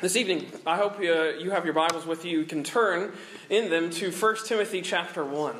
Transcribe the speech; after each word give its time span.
This 0.00 0.16
evening, 0.16 0.46
I 0.66 0.78
hope 0.78 0.98
uh, 0.98 1.36
you 1.36 1.50
have 1.50 1.66
your 1.66 1.74
Bibles 1.74 2.06
with 2.06 2.24
you. 2.24 2.38
You 2.38 2.46
can 2.46 2.64
turn 2.64 3.12
in 3.50 3.68
them 3.68 3.90
to 3.90 4.10
1 4.10 4.36
Timothy 4.46 4.80
chapter 4.80 5.22
1. 5.22 5.54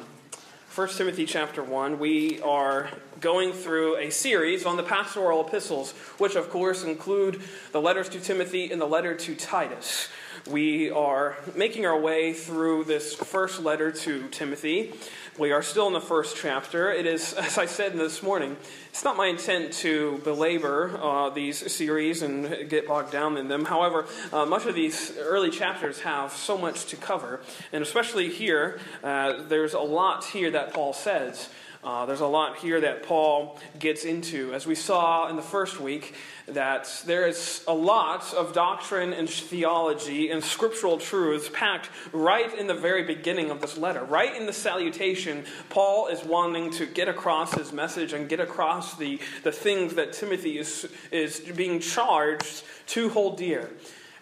1 0.75 0.89
Timothy 0.89 1.27
chapter 1.27 1.63
1, 1.63 1.99
we 1.99 2.41
are 2.41 2.89
going 3.21 3.53
through 3.53 3.99
a 3.99 4.09
series 4.09 4.65
on 4.65 4.79
the 4.79 4.83
pastoral 4.83 5.47
epistles, 5.47 5.93
which 6.17 6.37
of 6.37 6.49
course 6.49 6.85
include 6.85 7.43
the 7.73 7.83
letters 7.83 8.09
to 8.09 8.19
Timothy 8.19 8.73
and 8.73 8.81
the 8.81 8.87
letter 8.87 9.15
to 9.15 9.35
Titus. 9.35 10.09
We 10.49 10.91
are 10.91 11.37
making 11.55 11.87
our 11.87 11.99
way 11.99 12.33
through 12.33 12.85
this 12.85 13.15
first 13.15 13.61
letter 13.61 13.91
to 13.91 14.29
Timothy. 14.29 14.93
We 15.39 15.53
are 15.53 15.63
still 15.63 15.87
in 15.87 15.93
the 15.93 16.01
first 16.01 16.37
chapter. 16.37 16.91
It 16.91 17.07
is, 17.07 17.33
as 17.35 17.57
I 17.59 17.67
said 17.67 17.95
this 17.95 18.23
morning, 18.23 18.57
it's 18.91 19.05
not 19.05 19.17
my 19.17 19.27
intent 19.27 19.73
to 19.75 20.19
belabor 20.25 20.99
uh, 21.01 21.31
these 21.31 21.73
series 21.73 22.23
and 22.23 22.69
get 22.69 22.89
bogged 22.89 23.13
down 23.13 23.37
in 23.37 23.49
them. 23.49 23.65
However, 23.65 24.07
uh, 24.33 24.45
much 24.47 24.67
of 24.67 24.75
these 24.75 25.17
early 25.19 25.51
chapters 25.51 26.01
have 26.01 26.33
so 26.33 26.59
much 26.59 26.87
to 26.87 26.97
cover, 26.97 27.41
and 27.73 27.83
especially 27.83 28.29
here, 28.29 28.81
uh, 29.03 29.45
there's 29.49 29.75
a 29.75 29.81
lot 29.81 30.25
here 30.25 30.51
that 30.51 30.75
Paul 30.75 30.93
says. 30.93 31.49
Uh, 31.83 32.05
there's 32.05 32.21
a 32.21 32.27
lot 32.27 32.59
here 32.59 32.79
that 32.79 33.03
Paul 33.05 33.59
gets 33.79 34.05
into. 34.05 34.53
As 34.53 34.67
we 34.67 34.75
saw 34.75 35.29
in 35.29 35.37
the 35.37 35.43
first 35.43 35.81
week, 35.81 36.15
that 36.47 37.03
there 37.07 37.27
is 37.27 37.65
a 37.67 37.73
lot 37.73 38.35
of 38.35 38.53
doctrine 38.53 39.15
and 39.15 39.31
theology 39.31 40.31
and 40.31 40.45
scriptural 40.45 40.99
truths 40.99 41.49
packed 41.51 41.89
right 42.13 42.53
in 42.59 42.67
the 42.67 42.75
very 42.75 43.05
beginning 43.05 43.51
of 43.51 43.63
this 43.63 43.79
letter. 43.79 44.05
Right 44.05 44.37
in 44.37 44.45
the 44.45 44.53
salutation, 44.53 45.45
Paul 45.71 46.09
is 46.09 46.23
wanting 46.23 46.71
to 46.73 46.85
get 46.85 47.09
across 47.09 47.55
his 47.55 47.73
message 47.73 48.13
and 48.13 48.29
get 48.29 48.41
across 48.41 48.99
the, 48.99 49.19
the 49.43 49.53
things 49.53 49.95
that 49.95 50.13
Timothy 50.13 50.59
is, 50.59 50.87
is 51.11 51.41
being 51.41 51.81
charged 51.81 52.63
to 52.89 53.09
hold 53.09 53.39
dear. 53.39 53.71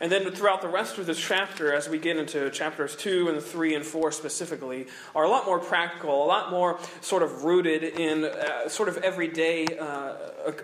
And 0.00 0.12
then 0.12 0.30
throughout 0.30 0.62
the 0.62 0.68
rest 0.68 0.98
of 0.98 1.06
this 1.06 1.18
chapter, 1.18 1.74
as 1.74 1.88
we 1.88 1.98
get 1.98 2.16
into 2.16 2.50
chapters 2.50 2.94
2 2.94 3.28
and 3.28 3.42
3 3.42 3.74
and 3.74 3.84
4 3.84 4.12
specifically, 4.12 4.86
are 5.14 5.24
a 5.24 5.28
lot 5.28 5.44
more 5.44 5.58
practical, 5.58 6.24
a 6.24 6.26
lot 6.26 6.50
more 6.50 6.78
sort 7.00 7.22
of 7.22 7.44
rooted 7.44 7.82
in 7.82 8.24
uh, 8.24 8.68
sort 8.68 8.88
of 8.88 8.98
everyday, 8.98 9.66
uh, 9.78 10.14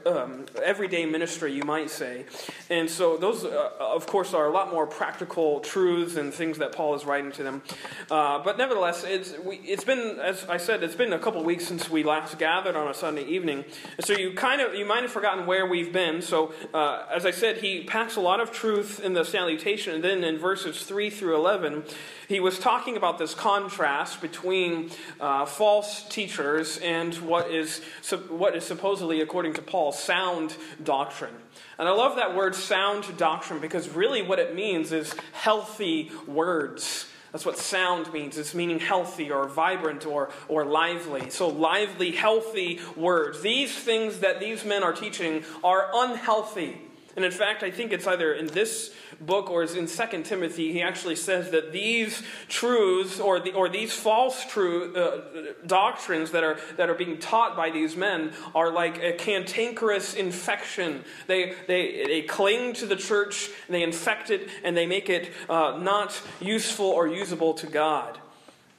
um, 0.07 0.47
everyday 0.63 1.05
ministry, 1.05 1.53
you 1.53 1.65
might 1.65 1.91
say. 1.91 2.27
And 2.71 2.89
so 2.89 3.17
those, 3.17 3.45
uh, 3.45 3.71
of 3.81 4.07
course, 4.07 4.35
are 4.35 4.47
a 4.47 4.53
lot 4.53 4.71
more 4.71 4.87
practical 4.87 5.61
truths 5.61 6.17
and 6.17 6.33
things 6.33 6.59
that 6.59 6.73
Paul 6.73 6.95
is 6.95 7.05
writing 7.05 7.33
to 7.33 7.43
them. 7.43 7.63
Uh, 8.11 8.39
but 8.39 8.57
nevertheless, 8.57 9.03
it's, 9.05 9.37
we, 9.39 9.57
it's 9.57 9.85
been, 9.85 10.21
as 10.21 10.45
I 10.49 10.59
said, 10.59 10.85
it's 10.85 10.95
been 10.95 11.13
a 11.13 11.19
couple 11.19 11.43
weeks 11.43 11.67
since 11.67 11.91
we 11.91 12.05
last 12.05 12.39
gathered 12.39 12.77
on 12.77 12.89
a 12.89 12.95
Sunday 12.95 13.25
evening. 13.25 13.65
So 14.01 14.13
you 14.13 14.33
kind 14.35 14.61
of, 14.61 14.75
you 14.75 14.87
might 14.87 15.03
have 15.03 15.11
forgotten 15.11 15.47
where 15.47 15.67
we've 15.67 15.93
been. 15.93 16.23
So 16.23 16.55
uh, 16.73 17.07
as 17.13 17.27
I 17.27 17.33
said, 17.33 17.57
he 17.59 17.83
packs 17.83 18.15
a 18.15 18.21
lot 18.21 18.39
of 18.39 18.53
truth 18.53 19.01
in 19.01 19.15
the 19.15 19.24
salutation. 19.25 19.95
And 19.95 20.05
then 20.05 20.25
in 20.25 20.39
verses 20.39 20.83
3 20.85 21.11
through 21.11 21.37
11, 21.37 21.85
he 22.29 22.41
was 22.41 22.59
talking 22.59 22.97
about 22.97 23.19
this 23.19 23.35
contrast 23.35 24.21
between 24.21 24.91
uh, 25.21 25.47
false 25.47 26.09
teachers 26.09 26.79
and 26.79 27.15
what 27.17 27.51
is, 27.51 27.83
what 28.29 28.57
is 28.57 28.65
supposedly, 28.65 29.21
according 29.21 29.55
to 29.55 29.63
Paul, 29.63 29.93
sound 29.93 30.57
doctrine. 30.83 31.35
And 31.79 31.89
I 31.89 31.93
love 31.93 32.17
that 32.17 32.37
word 32.37 32.55
sound 32.55 33.17
doctrine 33.17 33.61
because 33.61 33.89
really 33.89 34.23
what 34.23 34.39
it 34.39 34.55
means 34.55 34.93
is 34.93 35.15
healthy 35.33 36.11
words. 36.27 37.07
That's 37.35 37.45
what 37.45 37.59
sound 37.59 38.13
means. 38.13 38.39
It's 38.39 38.55
meaning 38.55 38.79
healthy 38.79 39.33
or 39.33 39.49
vibrant 39.49 40.07
or, 40.07 40.31
or 40.47 40.65
lively. 40.65 41.31
So, 41.31 41.49
lively, 41.49 42.13
healthy 42.13 42.79
words. 42.95 43.41
These 43.41 43.77
things 43.77 44.21
that 44.21 44.39
these 44.39 44.65
men 44.65 44.85
are 44.85 44.93
teaching 44.93 45.43
are 45.65 45.91
unhealthy. 45.93 46.81
And 47.17 47.25
in 47.25 47.31
fact, 47.31 47.63
I 47.63 47.71
think 47.71 47.93
it's 47.93 48.07
either 48.07 48.35
in 48.35 48.49
this 48.49 48.93
book 49.21 49.49
or 49.49 49.63
in 49.63 49.87
2 49.87 50.23
Timothy, 50.25 50.73
he 50.73 50.83
actually 50.83 51.15
says 51.15 51.51
that 51.53 51.73
these 51.73 52.23
truths 52.49 53.21
or, 53.21 53.39
the, 53.39 53.53
or 53.53 53.69
these 53.69 53.93
false 53.93 54.45
true, 54.47 54.95
uh, 54.97 55.53
doctrines 55.67 56.33
that 56.33 56.43
are, 56.43 56.59
that 56.77 56.91
are 56.91 56.95
being 56.95 57.19
taught 57.19 57.57
by 57.57 57.71
these 57.71 57.95
men 57.97 58.33
are 58.55 58.73
like 58.73 59.01
a 59.01 59.13
cantankerous 59.13 60.15
infection. 60.15 61.05
They, 61.29 61.55
they, 61.69 62.05
they 62.07 62.23
cling 62.23 62.73
to 62.75 62.87
the 62.87 62.97
church, 62.97 63.49
they 63.69 63.85
infect 63.85 64.31
it, 64.31 64.49
and 64.65 64.77
they 64.77 64.87
make 64.87 65.09
it 65.09 65.31
uh, 65.49 65.79
not 65.81 66.21
useful 66.41 66.87
or 66.87 67.07
usable 67.07 67.55
to 67.55 67.69
God. 67.69 68.19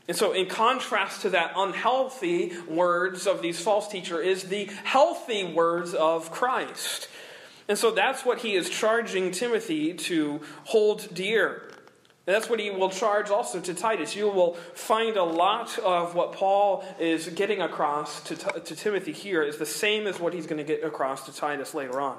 And 0.07 0.15
so, 0.15 0.33
in 0.33 0.45
contrast 0.45 1.21
to 1.21 1.31
that 1.31 1.53
unhealthy 1.55 2.53
words 2.67 3.25
of 3.25 3.41
these 3.41 3.59
false 3.59 3.87
teachers, 3.87 4.25
is 4.25 4.43
the 4.43 4.65
healthy 4.83 5.43
words 5.43 5.95
of 5.95 6.31
Christ. 6.31 7.07
And 7.67 7.77
so 7.77 7.91
that's 7.91 8.23
what 8.23 8.39
he 8.39 8.55
is 8.55 8.69
charging 8.69 9.31
Timothy 9.31 9.93
to 9.93 10.41
hold 10.65 11.13
dear. 11.13 11.63
And 12.27 12.35
that's 12.35 12.49
what 12.49 12.59
he 12.59 12.71
will 12.71 12.89
charge 12.89 13.29
also 13.29 13.59
to 13.59 13.73
Titus. 13.73 14.15
You 14.15 14.29
will 14.29 14.53
find 14.73 15.15
a 15.15 15.23
lot 15.23 15.77
of 15.79 16.15
what 16.15 16.33
Paul 16.33 16.83
is 16.99 17.27
getting 17.29 17.61
across 17.61 18.21
to, 18.23 18.35
to 18.35 18.75
Timothy 18.75 19.11
here 19.11 19.43
is 19.43 19.57
the 19.57 19.65
same 19.65 20.07
as 20.07 20.19
what 20.19 20.33
he's 20.33 20.47
going 20.47 20.57
to 20.57 20.63
get 20.63 20.83
across 20.83 21.25
to 21.27 21.35
Titus 21.35 21.73
later 21.73 22.01
on. 22.01 22.17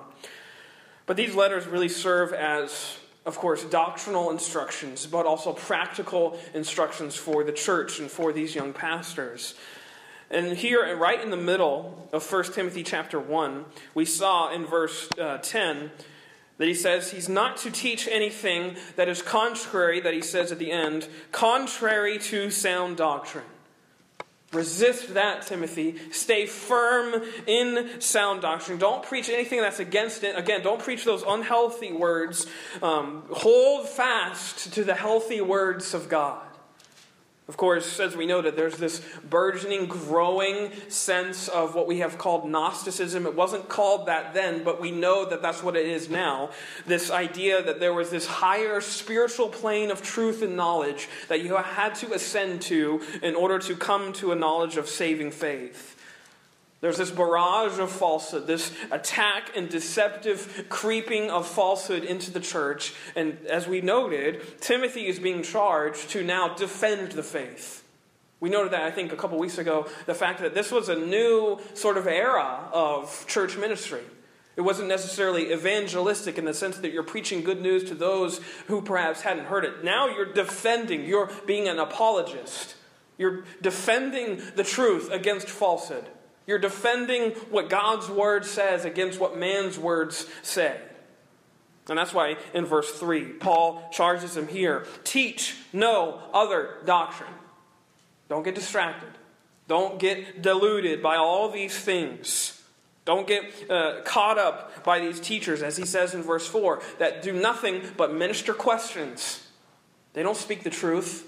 But 1.06 1.17
these 1.17 1.35
letters 1.35 1.67
really 1.67 1.89
serve 1.89 2.33
as, 2.33 2.99
of 3.25 3.37
course, 3.37 3.65
doctrinal 3.65 4.31
instructions, 4.31 5.06
but 5.06 5.27
also 5.27 5.53
practical 5.53 6.39
instructions 6.55 7.17
for 7.17 7.43
the 7.43 7.53
church 7.53 7.99
and 7.99 8.11
for 8.11 8.33
these 8.33 8.55
young 8.55 8.73
pastors. 8.73 9.55
And 10.31 10.56
here, 10.56 10.97
right 10.97 11.20
in 11.20 11.31
the 11.31 11.37
middle 11.37 12.09
of 12.12 12.31
1 12.31 12.53
Timothy 12.53 12.82
chapter 12.82 13.20
1, 13.20 13.64
we 13.94 14.04
saw 14.04 14.53
in 14.53 14.66
verse 14.66 15.09
uh, 15.19 15.38
10 15.38 15.91
that 16.59 16.66
he 16.66 16.75
says 16.75 17.10
he's 17.10 17.28
not 17.28 17.59
to 17.59 17.70
teach 17.70 18.09
anything 18.09 18.76
that 18.97 19.09
is 19.09 19.22
contrary, 19.22 20.00
that 20.00 20.14
he 20.14 20.22
says 20.22 20.50
at 20.50 20.59
the 20.59 20.72
end, 20.72 21.06
contrary 21.31 22.19
to 22.19 22.50
sound 22.50 22.97
doctrine. 22.97 23.44
Resist 24.53 25.14
that, 25.14 25.42
Timothy. 25.42 25.97
Stay 26.12 26.47
firm 26.47 27.22
in 27.47 28.00
sound 28.00 28.43
doctrine. 28.43 28.78
Don't 28.78 29.03
preach 29.03 29.28
anything 29.28 29.60
that's 29.60 29.81
against 29.81 30.25
it. 30.25 30.38
Again, 30.38 30.62
don't 30.62 30.81
preach 30.81 31.04
those 31.04 31.22
unhealthy 31.26 31.93
words. 31.93 32.47
Um, 32.81 33.25
hold 33.31 33.88
fast 33.88 34.72
to 34.75 34.84
the 34.84 34.94
healthy 34.94 35.41
words 35.41 35.94
of 35.94 36.08
God. 36.08 36.46
Of 37.49 37.57
course, 37.57 38.01
as 38.01 38.17
we 38.17 38.27
noted, 38.27 38.57
there's 38.57 38.77
this 38.77 39.01
burgeoning, 39.31 39.87
growing 39.87 40.73
sense 40.89 41.47
of 41.47 41.77
what 41.77 41.87
we 41.87 42.01
have 42.01 42.19
called 42.19 42.49
Gnosticism. 42.49 43.25
It 43.25 43.37
wasn't 43.37 43.69
called 43.69 44.07
that 44.07 44.34
then, 44.34 44.65
but 44.65 44.81
we 44.81 44.91
know 44.91 45.25
that 45.25 45.43
that's 45.43 45.62
what 45.62 45.77
it 45.77 45.87
is 45.87 46.11
now. 46.11 46.51
This 46.87 47.09
idea 47.09 47.62
that 47.62 47.79
there 47.79 47.95
was 47.95 48.11
this 48.11 48.27
higher 48.27 48.81
spiritual 48.81 49.49
plane 49.49 49.93
of 49.93 50.03
truth 50.03 50.43
and 50.43 50.56
knowledge 50.56 51.09
that 51.29 51.41
you 51.41 51.55
had 51.55 51.95
to 51.97 52.12
ascend 52.15 52.62
to 52.62 53.01
in 53.23 53.37
order 53.37 53.61
to 53.61 53.77
come 53.77 54.12
to 54.15 54.33
a 54.33 54.35
knowledge 54.37 54.77
of 54.77 54.89
saving 54.89 55.31
faith. 55.31 55.96
There's 56.87 56.99
this 56.99 57.11
barrage 57.11 57.81
of 57.81 57.91
falsehood, 57.91 58.47
this 58.47 58.71
attack 58.93 59.57
and 59.57 59.69
deceptive 59.69 60.67
creeping 60.69 61.33
of 61.33 61.45
falsehood 61.45 62.05
into 62.05 62.31
the 62.31 62.39
church. 62.39 62.95
And 63.17 63.45
as 63.47 63.67
we 63.67 63.81
noted, 63.81 64.61
Timothy 64.61 65.09
is 65.09 65.19
being 65.19 65.43
charged 65.43 66.11
to 66.11 66.23
now 66.23 66.55
defend 66.55 67.11
the 67.11 67.25
faith. 67.25 67.83
We 68.39 68.51
noted 68.51 68.73
that, 68.73 68.83
I 68.83 68.93
think, 68.93 69.13
a 69.13 69.17
couple 69.17 69.37
weeks 69.37 69.59
ago, 69.59 69.89
the 70.07 70.15
fact 70.15 70.39
that 70.43 70.55
this 70.55 70.71
was 70.71 70.89
a 70.89 70.95
new 70.95 71.59
sort 71.75 71.97
of 71.97 72.07
era 72.07 72.69
of 72.73 73.27
church 73.27 73.57
ministry. 73.57 74.03
It 74.55 74.61
wasn't 74.61 74.87
necessarily 74.87 75.53
evangelistic 75.53 76.39
in 76.39 76.45
the 76.45 76.55
sense 76.55 76.79
that 76.79 76.93
you're 76.93 77.03
preaching 77.03 77.43
good 77.43 77.61
news 77.61 77.83
to 77.89 77.97
those 77.97 78.41
who 78.69 78.81
perhaps 78.81 79.23
hadn't 79.23 79.47
heard 79.47 79.65
it. 79.65 79.83
Now 79.83 80.07
you're 80.07 80.33
defending, 80.33 81.05
you're 81.05 81.33
being 81.47 81.67
an 81.67 81.81
apologist. 81.81 82.77
You're 83.19 83.43
defending 83.61 84.41
the 84.55 84.63
truth 84.63 85.11
against 85.11 85.51
falsehood. 85.51 86.07
You're 86.47 86.59
defending 86.59 87.33
what 87.51 87.69
God's 87.69 88.09
word 88.09 88.45
says 88.45 88.84
against 88.84 89.19
what 89.19 89.37
man's 89.37 89.79
words 89.79 90.27
say. 90.43 90.81
And 91.89 91.99
that's 91.99 92.12
why 92.12 92.37
in 92.55 92.65
verse 92.65 92.91
3, 92.93 93.25
Paul 93.34 93.89
charges 93.93 94.37
him 94.37 94.49
here 94.49 94.87
teach 95.05 95.56
no 95.73 96.20
other 96.32 96.79
doctrine. 96.85 97.32
Don't 98.29 98.43
get 98.43 98.55
distracted. 98.55 99.11
Don't 99.69 99.99
get 99.99 100.43
deluded 100.43 101.03
by 101.03 101.17
all 101.17 101.49
these 101.50 101.76
things. 101.76 102.61
Don't 103.05 103.26
get 103.26 103.70
uh, 103.70 104.00
caught 104.05 104.37
up 104.37 104.82
by 104.85 104.99
these 104.99 105.20
teachers, 105.20 105.62
as 105.62 105.76
he 105.76 105.87
says 105.87 106.12
in 106.12 106.23
verse 106.23 106.47
4, 106.47 106.82
that 106.99 107.23
do 107.23 107.32
nothing 107.32 107.82
but 107.97 108.12
minister 108.12 108.53
questions. 108.53 109.47
They 110.12 110.25
don't 110.25 110.37
speak 110.37 110.65
the 110.65 110.70
truth, 110.70 111.25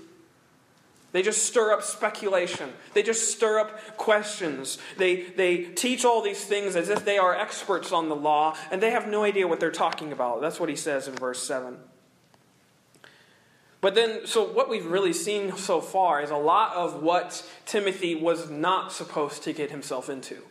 they 1.12 1.22
just 1.22 1.46
stir 1.46 1.72
up 1.72 1.82
speculation. 1.82 2.70
They 2.93 3.02
just 3.02 3.31
stir 3.31 3.60
up 3.60 3.96
questions. 3.96 4.78
They, 4.99 5.22
they 5.22 5.64
teach 5.64 6.05
all 6.05 6.20
these 6.20 6.44
things 6.44 6.76
as 6.76 6.90
if 6.90 7.05
they 7.05 7.16
are 7.16 7.34
experts 7.34 7.93
on 7.93 8.08
the 8.08 8.16
law, 8.16 8.56
and 8.70 8.82
they 8.82 8.90
have 8.90 9.08
no 9.08 9.25
idea 9.25 9.49
what 9.49 9.58
they're 9.58 9.70
talking 9.70 10.12
about. 10.12 10.40
That's 10.43 10.60
what 10.60 10.69
he 10.69 10.76
says 10.76 11.08
in 11.08 11.14
verse 11.14 11.43
7. 11.43 11.78
But 13.81 13.94
then, 13.94 14.26
so 14.26 14.44
what 14.44 14.69
we've 14.69 14.84
really 14.84 15.12
seen 15.12 15.56
so 15.56 15.81
far 15.81 16.20
is 16.20 16.31
a 16.31 16.37
lot 16.37 16.75
of 16.75 17.02
what 17.02 17.49
Timothy 17.64 18.14
was 18.14 18.50
not 18.50 18.93
supposed 18.93 19.44
to 19.44 19.52
get 19.52 19.70
himself 19.70 20.11
into. 20.11 20.43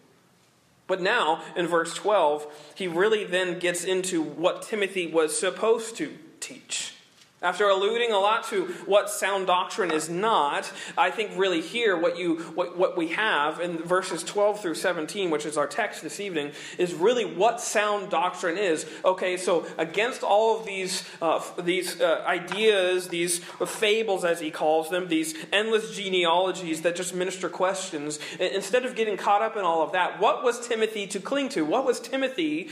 But 0.87 1.01
now, 1.01 1.43
in 1.55 1.67
verse 1.67 1.93
12, 1.93 2.71
he 2.73 2.87
really 2.87 3.25
then 3.25 3.59
gets 3.59 3.83
into 3.83 4.23
what 4.23 4.61
Timothy 4.61 5.05
was 5.07 5.37
supposed 5.37 5.97
to 5.97 6.17
teach. 6.39 6.93
After 7.39 7.69
alluding 7.69 8.11
a 8.11 8.17
lot 8.17 8.45
to 8.45 8.65
what 8.87 9.11
sound 9.11 9.45
doctrine 9.45 9.91
is 9.91 10.09
not, 10.09 10.73
I 10.97 11.11
think 11.11 11.37
really 11.37 11.61
here 11.61 11.95
what 11.95 12.17
you 12.17 12.37
what, 12.55 12.75
what 12.75 12.97
we 12.97 13.09
have 13.09 13.59
in 13.59 13.77
verses 13.77 14.23
12 14.23 14.59
through 14.59 14.73
17, 14.73 15.29
which 15.29 15.45
is 15.45 15.55
our 15.55 15.67
text 15.67 16.01
this 16.01 16.19
evening, 16.19 16.51
is 16.79 16.95
really 16.95 17.25
what 17.25 17.61
sound 17.61 18.09
doctrine 18.09 18.57
is. 18.57 18.87
Okay, 19.05 19.37
so 19.37 19.67
against 19.77 20.23
all 20.23 20.59
of 20.59 20.65
these 20.65 21.07
uh, 21.21 21.39
these 21.59 22.01
uh, 22.01 22.23
ideas, 22.25 23.09
these 23.09 23.37
fables 23.67 24.25
as 24.25 24.39
he 24.39 24.49
calls 24.49 24.89
them, 24.89 25.07
these 25.07 25.35
endless 25.53 25.95
genealogies 25.95 26.81
that 26.81 26.95
just 26.95 27.13
minister 27.13 27.49
questions, 27.49 28.17
instead 28.39 28.83
of 28.83 28.95
getting 28.95 29.15
caught 29.15 29.43
up 29.43 29.55
in 29.55 29.61
all 29.61 29.83
of 29.83 29.91
that, 29.91 30.19
what 30.19 30.43
was 30.43 30.67
Timothy 30.67 31.05
to 31.05 31.19
cling 31.19 31.49
to? 31.49 31.63
What 31.63 31.85
was 31.85 31.99
Timothy 31.99 32.69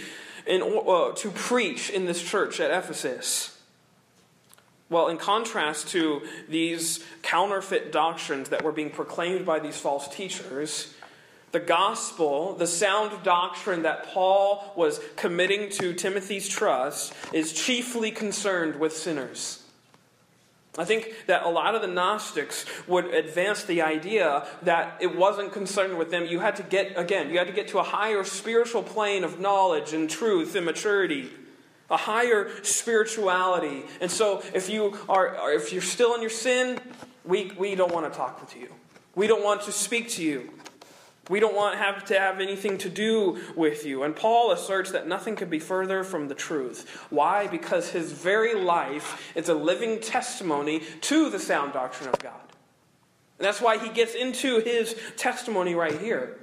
in, 0.48 0.64
uh, 0.64 1.12
to 1.12 1.30
preach 1.30 1.92
in 1.92 2.06
this 2.08 2.24
church 2.24 2.60
at 2.60 2.72
Ephesus? 2.72 3.55
Well, 4.90 5.08
in 5.08 5.18
contrast 5.18 5.88
to 5.90 6.22
these 6.48 7.04
counterfeit 7.24 7.92
doctrines 7.92 8.50
that 8.50 8.64
were 8.64 8.72
being 8.72 8.92
proclaimed 8.92 9.46
by 9.46 9.60
these 9.60 9.78
false 9.78 10.08
teachers, 10.08 10.94
the 11.52 11.60
gospel, 11.60 12.54
the 12.54 12.68
sound 12.68 13.24
doctrine 13.24 13.82
that 13.82 14.08
Paul 14.08 14.74
was 14.76 15.00
committing 15.16 15.70
to 15.72 15.94
Timothy's 15.94 16.48
trust, 16.48 17.14
is 17.34 17.54
chiefly 17.54 18.12
concerned 18.12 18.80
with 18.80 18.96
sinners. 18.96 19.64
I 20.78 20.84
think 20.84 21.14
that 21.28 21.44
a 21.44 21.50
lot 21.50 21.74
of 21.74 21.82
the 21.82 21.88
Gnostics 21.88 22.66
would 22.88 23.06
advance 23.06 23.64
the 23.64 23.82
idea 23.82 24.46
that 24.64 24.98
it 25.00 25.16
wasn't 25.16 25.54
concerned 25.54 25.98
with 25.98 26.12
them. 26.12 26.26
You 26.26 26.42
had 26.42 26.58
to 26.58 26.64
get, 26.64 26.98
again, 26.98 27.30
you 27.30 27.38
had 27.38 27.48
to 27.48 27.54
get 27.54 27.70
to 27.70 27.80
a 27.80 27.84
higher 27.84 28.24
spiritual 28.24 28.84
plane 28.84 29.24
of 29.24 29.40
knowledge 29.40 29.94
and 29.94 30.10
truth 30.10 30.56
and 30.56 30.66
maturity 30.66 31.32
a 31.90 31.98
higher 31.98 32.50
spirituality. 32.64 33.84
And 34.02 34.10
so 34.10 34.44
if 34.54 34.70
you 34.70 34.98
are 35.08 35.36
if 35.54 35.72
you're 35.72 35.82
still 35.82 36.16
in 36.16 36.22
your 36.22 36.30
sin, 36.30 36.80
we, 37.24 37.52
we 37.58 37.76
don't 37.76 37.94
want 37.94 38.12
to 38.12 38.18
talk 38.18 38.42
with 38.42 38.56
you. 38.56 38.70
We 39.16 39.28
don't 39.28 39.44
want 39.44 39.64
to 39.64 39.72
speak 39.72 40.10
to 40.12 40.24
you. 40.24 40.52
We 41.28 41.40
don't 41.40 41.56
want 41.56 41.78
have 41.78 42.06
to 42.06 42.20
have 42.20 42.40
anything 42.40 42.78
to 42.80 42.90
do 42.90 43.40
with 43.56 43.84
you. 43.84 44.04
And 44.04 44.16
Paul 44.16 44.52
asserts 44.52 44.92
that 44.92 45.08
nothing 45.08 45.36
could 45.36 45.50
be 45.50 45.58
further 45.58 46.04
from 46.04 46.28
the 46.28 46.36
truth. 46.36 46.88
Why? 47.10 47.48
Because 47.48 47.90
his 47.90 48.12
very 48.12 48.54
life 48.54 49.32
is 49.36 49.50
a 49.50 49.56
living 49.56 50.00
testimony 50.00 50.82
to 51.02 51.32
the 51.32 51.40
sound 51.40 51.74
doctrine 51.74 52.10
of 52.10 52.20
God. 52.20 52.34
And 53.40 53.46
that's 53.46 53.60
why 53.60 53.80
he 53.80 53.90
gets 53.90 54.14
into 54.14 54.60
his 54.60 54.96
testimony 55.18 55.74
right 55.74 56.00
here. 56.00 56.38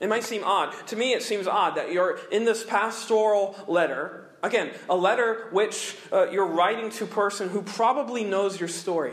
It 0.00 0.08
might 0.08 0.24
seem 0.24 0.42
odd. 0.44 0.74
To 0.88 0.96
me, 0.96 1.14
it 1.14 1.22
seems 1.22 1.46
odd 1.46 1.76
that 1.76 1.92
you're 1.92 2.18
in 2.32 2.44
this 2.44 2.64
pastoral 2.64 3.56
letter 3.68 4.25
Again, 4.46 4.70
a 4.88 4.94
letter 4.94 5.48
which 5.50 5.96
uh, 6.12 6.30
you're 6.30 6.46
writing 6.46 6.90
to 6.90 7.04
a 7.04 7.08
person 7.08 7.48
who 7.48 7.62
probably 7.62 8.22
knows 8.22 8.60
your 8.60 8.68
story, 8.68 9.12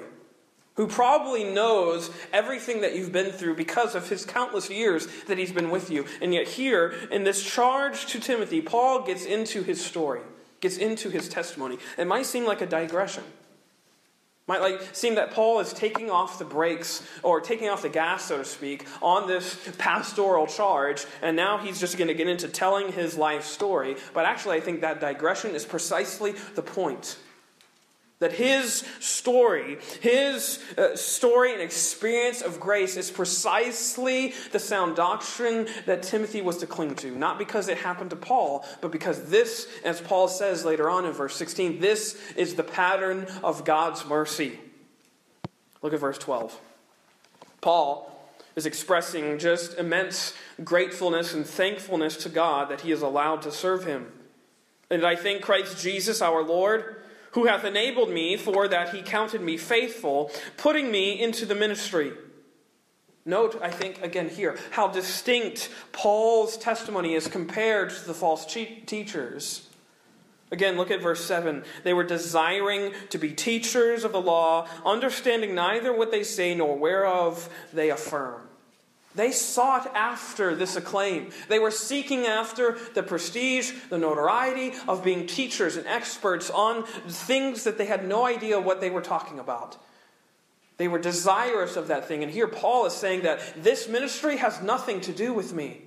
who 0.75 0.85
probably 0.85 1.44
knows 1.44 2.12
everything 2.31 2.81
that 2.81 2.95
you've 2.95 3.12
been 3.12 3.31
through 3.31 3.56
because 3.56 3.95
of 3.95 4.07
his 4.07 4.25
countless 4.25 4.69
years 4.69 5.07
that 5.24 5.39
he's 5.39 5.51
been 5.51 5.71
with 5.71 5.89
you. 5.89 6.06
And 6.21 6.35
yet, 6.35 6.47
here, 6.47 6.94
in 7.12 7.24
this 7.24 7.44
charge 7.44 8.06
to 8.07 8.19
Timothy, 8.19 8.62
Paul 8.62 9.01
gets 9.07 9.25
into 9.25 9.63
his 9.63 9.83
story, 9.83 10.21
gets 10.62 10.77
into 10.77 11.09
his 11.09 11.27
testimony. 11.27 11.79
It 11.97 12.06
might 12.06 12.27
seem 12.27 12.45
like 12.45 12.62
a 12.62 12.68
digression. 12.68 13.24
Might 14.45 14.61
like 14.61 14.93
seem 14.93 15.15
that 15.15 15.31
Paul 15.31 15.61
is 15.61 15.71
taking 15.71 16.11
off 16.11 16.37
the 16.37 16.43
brakes 16.45 17.01
or 17.23 17.39
taking 17.39 17.69
off 17.69 17.81
the 17.81 17.89
gas, 17.89 18.25
so 18.25 18.39
to 18.39 18.45
speak, 18.45 18.85
on 19.01 19.25
this 19.25 19.57
pastoral 19.77 20.47
charge, 20.47 21.05
and 21.21 21.37
now 21.37 21.57
he's 21.57 21.79
just 21.79 21.97
going 21.97 22.09
to 22.09 22.13
get 22.13 22.27
into 22.27 22.49
telling 22.49 22.91
his 22.91 23.17
life 23.17 23.45
story. 23.45 23.95
But 24.13 24.25
actually, 24.25 24.57
I 24.57 24.59
think 24.59 24.81
that 24.81 24.99
digression 24.99 25.55
is 25.55 25.63
precisely 25.63 26.33
the 26.55 26.61
point. 26.61 27.17
That 28.23 28.31
his 28.31 28.85
story, 29.01 29.79
his 29.99 30.63
uh, 30.77 30.95
story 30.95 31.51
and 31.51 31.61
experience 31.61 32.41
of 32.41 32.57
grace 32.57 32.95
is 32.95 33.11
precisely 33.11 34.33
the 34.53 34.59
sound 34.59 34.95
doctrine 34.95 35.67
that 35.87 36.03
Timothy 36.03 36.39
was 36.39 36.55
to 36.59 36.65
cling 36.65 36.95
to. 36.95 37.11
Not 37.11 37.37
because 37.37 37.67
it 37.67 37.77
happened 37.77 38.11
to 38.11 38.15
Paul, 38.15 38.65
but 38.79 38.93
because 38.93 39.25
this, 39.25 39.67
as 39.83 39.99
Paul 39.99 40.29
says 40.29 40.63
later 40.63 40.89
on 40.89 41.03
in 41.03 41.11
verse 41.11 41.35
16, 41.35 41.81
this 41.81 42.17
is 42.37 42.55
the 42.55 42.63
pattern 42.63 43.27
of 43.43 43.65
God's 43.65 44.05
mercy. 44.05 44.57
Look 45.81 45.91
at 45.91 45.99
verse 45.99 46.17
12. 46.17 46.57
Paul 47.59 48.09
is 48.55 48.65
expressing 48.65 49.37
just 49.37 49.77
immense 49.77 50.33
gratefulness 50.63 51.33
and 51.33 51.45
thankfulness 51.45 52.15
to 52.23 52.29
God 52.29 52.69
that 52.69 52.79
he 52.79 52.93
is 52.93 53.01
allowed 53.01 53.41
to 53.41 53.51
serve 53.51 53.83
him. 53.83 54.13
And 54.89 55.05
I 55.05 55.17
thank 55.17 55.41
Christ 55.41 55.77
Jesus 55.77 56.21
our 56.21 56.41
Lord 56.41 57.02
who 57.33 57.45
hath 57.45 57.63
enabled 57.63 58.09
me, 58.09 58.38
for 58.38 58.68
that 58.68 58.94
he 58.94 59.01
counted 59.01 59.41
me 59.41 59.57
faithful, 59.57 60.31
putting 60.57 60.91
me 60.91 61.21
into 61.21 61.45
the 61.45 61.56
ministry. 61.56 62.13
Note, 63.25 63.59
I 63.62 63.69
think, 63.69 64.01
again 64.01 64.30
here, 64.30 64.57
how 64.71 64.88
distinct 64.88 65.69
Paul's 65.91 66.57
testimony 66.57 67.13
is 67.13 67.27
compared 67.27 67.89
to 67.91 68.06
the 68.06 68.13
false 68.13 68.45
teachers. 68.45 69.69
Again, 70.51 70.77
look 70.77 70.91
at 70.91 71.01
verse 71.01 71.25
7. 71.25 71.63
They 71.83 71.94
were 71.94 72.03
desiring 72.03 72.91
to 73.09 73.18
be 73.18 73.31
teachers 73.31 74.03
of 74.03 74.12
the 74.12 74.21
law, 74.21 74.68
understanding 74.86 75.56
neither 75.56 75.91
what 75.91 76.12
they 76.12 76.24
say 76.24 76.53
nor 76.53 76.77
whereof 76.77 77.50
they 77.74 77.89
affirm. 77.89 78.41
They 79.15 79.31
sought 79.31 79.95
after 79.95 80.56
this 80.56 80.75
acclaim. 80.75 81.30
They 81.48 81.60
were 81.60 81.71
seeking 81.71 82.25
after 82.25 82.77
the 82.94 83.04
prestige, 83.04 83.71
the 83.89 83.98
notoriety 83.98 84.74
of 84.88 85.04
being 85.04 85.27
teachers 85.27 85.75
and 85.75 85.86
experts 85.86 86.50
on 86.50 86.86
things 86.86 87.63
that 87.63 87.77
they 87.77 87.86
had 87.86 88.07
no 88.07 88.25
idea 88.25 88.60
what 88.60 88.81
they 88.81 88.89
were 88.89 89.01
talking 89.01 89.39
about. 89.39 89.77
They 90.77 90.88
were 90.88 91.00
desirous 91.00 91.75
of 91.75 91.88
that 91.88 92.07
thing. 92.07 92.24
And 92.24 92.31
here 92.31 92.48
Paul 92.48 92.86
is 92.86 92.94
saying 92.94 93.21
that 93.21 93.63
this 93.63 93.88
ministry 93.88 94.38
has 94.38 94.62
nothing 94.62 95.01
to 95.01 95.12
do 95.12 95.31
with 95.33 95.54
me. 95.54 95.81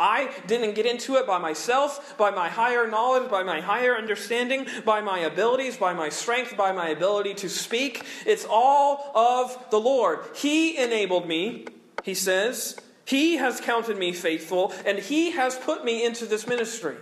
I 0.00 0.32
didn't 0.48 0.74
get 0.74 0.84
into 0.84 1.14
it 1.14 1.28
by 1.28 1.38
myself, 1.38 2.18
by 2.18 2.32
my 2.32 2.48
higher 2.48 2.88
knowledge, 2.88 3.30
by 3.30 3.44
my 3.44 3.60
higher 3.60 3.94
understanding, 3.96 4.66
by 4.84 5.00
my 5.00 5.20
abilities, 5.20 5.76
by 5.76 5.92
my 5.92 6.08
strength, 6.08 6.56
by 6.56 6.72
my 6.72 6.88
ability 6.88 7.34
to 7.34 7.48
speak. 7.48 8.04
It's 8.26 8.44
all 8.50 9.12
of 9.14 9.70
the 9.70 9.78
Lord. 9.78 10.24
He 10.34 10.76
enabled 10.76 11.28
me 11.28 11.66
he 12.02 12.14
says, 12.14 12.76
He 13.04 13.36
has 13.36 13.60
counted 13.60 13.96
me 13.96 14.12
faithful, 14.12 14.72
and 14.84 14.98
He 14.98 15.32
has 15.32 15.56
put 15.56 15.84
me 15.84 16.04
into 16.04 16.26
this 16.26 16.46
ministry. 16.46 16.96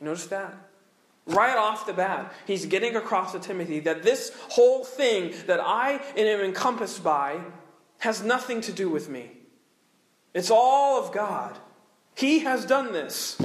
Notice 0.00 0.26
that. 0.26 0.54
Right 1.26 1.56
off 1.56 1.84
the 1.84 1.92
bat, 1.92 2.32
he's 2.46 2.64
getting 2.64 2.96
across 2.96 3.32
to 3.32 3.38
Timothy 3.38 3.80
that 3.80 4.02
this 4.02 4.32
whole 4.48 4.82
thing 4.82 5.34
that 5.46 5.60
I 5.60 6.00
am 6.16 6.40
encompassed 6.40 7.04
by 7.04 7.40
has 7.98 8.22
nothing 8.22 8.62
to 8.62 8.72
do 8.72 8.88
with 8.88 9.10
me. 9.10 9.32
It's 10.32 10.50
all 10.50 11.04
of 11.04 11.12
God. 11.12 11.58
He 12.14 12.38
has 12.40 12.64
done 12.64 12.92
this. 12.92 13.38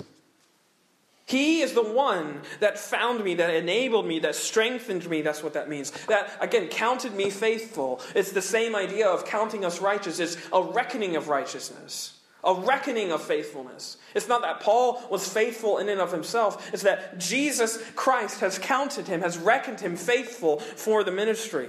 He 1.33 1.61
is 1.61 1.73
the 1.73 1.81
one 1.81 2.43
that 2.59 2.77
found 2.77 3.23
me, 3.23 3.33
that 3.33 3.49
enabled 3.49 4.05
me, 4.05 4.19
that 4.19 4.35
strengthened 4.35 5.09
me. 5.09 5.23
That's 5.23 5.41
what 5.41 5.53
that 5.53 5.67
means. 5.67 5.89
That, 6.05 6.29
again, 6.39 6.67
counted 6.67 7.15
me 7.15 7.31
faithful. 7.31 8.01
It's 8.13 8.33
the 8.33 8.41
same 8.41 8.75
idea 8.75 9.07
of 9.07 9.25
counting 9.25 9.65
us 9.65 9.81
righteous. 9.81 10.19
It's 10.19 10.37
a 10.53 10.61
reckoning 10.61 11.15
of 11.15 11.29
righteousness, 11.29 12.19
a 12.43 12.53
reckoning 12.53 13.11
of 13.11 13.19
faithfulness. 13.19 13.97
It's 14.13 14.27
not 14.27 14.43
that 14.43 14.59
Paul 14.59 15.01
was 15.09 15.27
faithful 15.27 15.79
in 15.79 15.89
and 15.89 15.99
of 15.99 16.11
himself, 16.11 16.71
it's 16.71 16.83
that 16.83 17.17
Jesus 17.17 17.83
Christ 17.95 18.41
has 18.41 18.59
counted 18.59 19.07
him, 19.07 19.21
has 19.21 19.35
reckoned 19.35 19.79
him 19.79 19.95
faithful 19.95 20.59
for 20.59 21.03
the 21.03 21.11
ministry. 21.11 21.67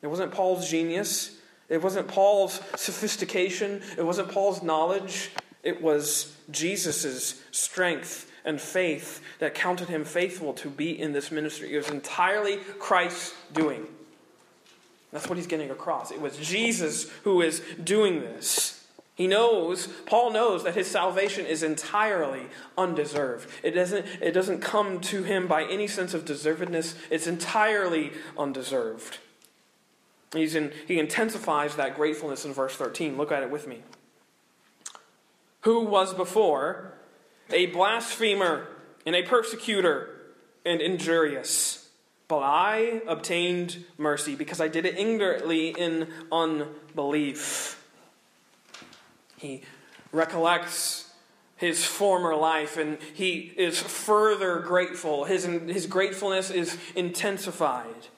It 0.00 0.06
wasn't 0.06 0.30
Paul's 0.30 0.70
genius, 0.70 1.38
it 1.68 1.82
wasn't 1.82 2.06
Paul's 2.06 2.60
sophistication, 2.76 3.82
it 3.98 4.06
wasn't 4.06 4.30
Paul's 4.30 4.62
knowledge. 4.62 5.32
It 5.64 5.82
was 5.82 6.36
Jesus' 6.50 7.42
strength 7.50 8.30
and 8.44 8.60
faith 8.60 9.22
that 9.38 9.54
counted 9.54 9.88
him 9.88 10.04
faithful 10.04 10.52
to 10.54 10.68
be 10.68 10.98
in 10.98 11.12
this 11.12 11.30
ministry. 11.30 11.72
It 11.72 11.78
was 11.78 11.90
entirely 11.90 12.56
Christ's 12.78 13.34
doing. 13.52 13.86
That's 15.12 15.28
what 15.28 15.38
he's 15.38 15.46
getting 15.46 15.70
across. 15.70 16.10
It 16.10 16.20
was 16.20 16.36
Jesus 16.36 17.08
who 17.22 17.40
is 17.40 17.62
doing 17.82 18.20
this. 18.20 18.84
He 19.14 19.28
knows, 19.28 19.86
Paul 20.06 20.32
knows 20.32 20.64
that 20.64 20.74
his 20.74 20.90
salvation 20.90 21.46
is 21.46 21.62
entirely 21.62 22.46
undeserved. 22.76 23.48
It 23.62 23.70
doesn't, 23.70 24.04
it 24.20 24.32
doesn't 24.32 24.60
come 24.60 25.00
to 25.02 25.22
him 25.22 25.46
by 25.46 25.64
any 25.64 25.86
sense 25.86 26.14
of 26.14 26.24
deservedness, 26.24 26.96
it's 27.10 27.28
entirely 27.28 28.10
undeserved. 28.36 29.18
He's 30.32 30.56
in, 30.56 30.72
he 30.88 30.98
intensifies 30.98 31.76
that 31.76 31.94
gratefulness 31.94 32.44
in 32.44 32.52
verse 32.52 32.74
13. 32.74 33.16
Look 33.16 33.30
at 33.30 33.44
it 33.44 33.50
with 33.50 33.68
me. 33.68 33.82
Who 35.60 35.84
was 35.84 36.12
before 36.12 36.93
a 37.50 37.66
blasphemer 37.66 38.68
and 39.06 39.14
a 39.14 39.22
persecutor 39.22 40.10
and 40.64 40.80
injurious. 40.80 41.88
But 42.26 42.40
I 42.40 43.02
obtained 43.06 43.84
mercy 43.98 44.34
because 44.34 44.60
I 44.60 44.68
did 44.68 44.86
it 44.86 44.98
ignorantly 44.98 45.68
in 45.68 46.08
unbelief. 46.32 47.82
He 49.36 49.62
recollects 50.10 51.12
his 51.56 51.84
former 51.84 52.34
life 52.34 52.76
and 52.76 52.98
he 53.14 53.52
is 53.56 53.80
further 53.80 54.60
grateful. 54.60 55.24
His, 55.24 55.44
his 55.44 55.86
gratefulness 55.86 56.50
is 56.50 56.78
intensified. 56.94 58.08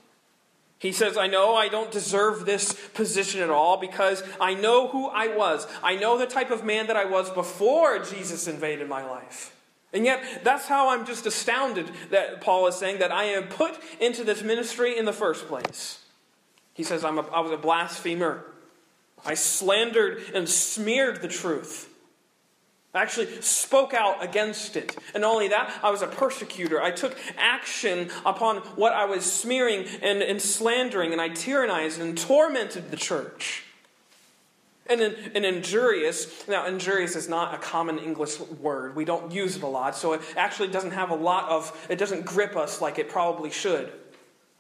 He 0.79 0.93
says, 0.93 1.17
I 1.17 1.27
know 1.27 1.55
I 1.55 1.69
don't 1.69 1.91
deserve 1.91 2.45
this 2.45 2.75
position 2.95 3.41
at 3.41 3.49
all 3.49 3.79
because 3.79 4.23
I 4.41 4.55
know 4.55 4.89
who 4.89 5.09
I 5.09 5.29
was. 5.29 5.67
I 5.83 5.97
know 5.97 6.19
the 6.19 6.27
type 6.27 6.51
of 6.51 6.65
man 6.65 6.89
that 6.89 6.97
I 6.97 7.07
was 7.07 7.31
before 7.31 7.99
Jesus 8.01 8.47
invaded 8.47 8.89
my 8.89 9.05
life. 9.09 9.55
And 9.93 10.05
yet, 10.05 10.45
that's 10.45 10.67
how 10.67 10.91
I'm 10.91 11.07
just 11.07 11.25
astounded 11.25 11.91
that 12.11 12.43
Paul 12.43 12.67
is 12.67 12.75
saying 12.75 12.99
that 12.99 13.11
I 13.11 13.25
am 13.25 13.45
put 13.45 13.79
into 14.01 14.25
this 14.25 14.43
ministry 14.43 14.99
in 14.99 15.07
the 15.07 15.13
first 15.13 15.49
place. 15.49 16.05
He 16.75 16.83
says, 16.83 17.05
I'm 17.05 17.19
a, 17.19 17.23
I 17.29 17.41
was 17.41 17.53
a 17.53 17.57
blasphemer. 17.57 18.45
I 19.25 19.33
slandered 19.33 20.23
and 20.35 20.47
smeared 20.47 21.23
the 21.23 21.29
truth. 21.29 21.89
I 22.97 23.03
actually 23.03 23.41
spoke 23.43 23.95
out 23.95 24.23
against 24.23 24.77
it. 24.77 24.97
And 25.15 25.23
not 25.23 25.33
only 25.33 25.49
that, 25.49 25.73
I 25.83 25.91
was 25.91 26.03
a 26.03 26.07
persecutor. 26.07 26.81
I 26.81 26.91
took 26.91 27.17
action 27.37 28.11
upon 28.25 28.59
what 28.77 28.93
I 28.93 29.05
was 29.05 29.31
smearing 29.31 29.87
and, 30.03 30.23
and 30.23 30.41
slandering, 30.41 31.13
and 31.13 31.21
I 31.21 31.31
tyrannized 31.31 32.01
and 32.01 32.17
tormented 32.17 32.91
the 32.91 32.97
church. 32.97 33.65
And, 34.89 35.01
an 35.01 35.45
injurious, 35.45 36.47
now 36.47 36.65
injurious 36.67 37.17
is 37.17 37.29
not 37.29 37.53
a 37.53 37.59
common 37.59 37.99
English 37.99 38.39
word. 38.39 38.95
We 38.95 39.05
don't 39.05 39.33
use 39.33 39.57
it 39.57 39.63
a 39.65 39.67
lot, 39.67 39.97
so 39.97 40.13
it 40.13 40.21
actually 40.37 40.69
doesn't 40.69 40.93
have 40.93 41.11
a 41.11 41.17
lot 41.17 41.49
of, 41.49 41.87
it 41.91 41.97
doesn't 41.97 42.25
grip 42.25 42.57
us 42.57 42.81
like 42.81 43.01
it 43.01 43.09
probably 43.09 43.51
should. 43.51 43.93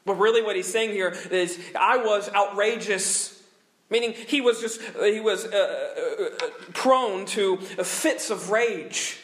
But 0.04 0.14
really, 0.14 0.42
what 0.42 0.56
he's 0.56 0.70
saying 0.70 0.90
here 0.90 1.16
is, 1.30 1.58
I 1.78 1.98
was 1.98 2.28
outrageous 2.32 3.35
Meaning 3.88 4.14
he 4.14 4.40
was 4.40 4.60
just 4.60 4.80
he 5.00 5.20
was 5.20 5.44
uh, 5.44 5.48
uh, 5.56 6.44
uh, 6.44 6.48
prone 6.72 7.24
to 7.26 7.56
fits 7.58 8.30
of 8.30 8.50
rage. 8.50 9.18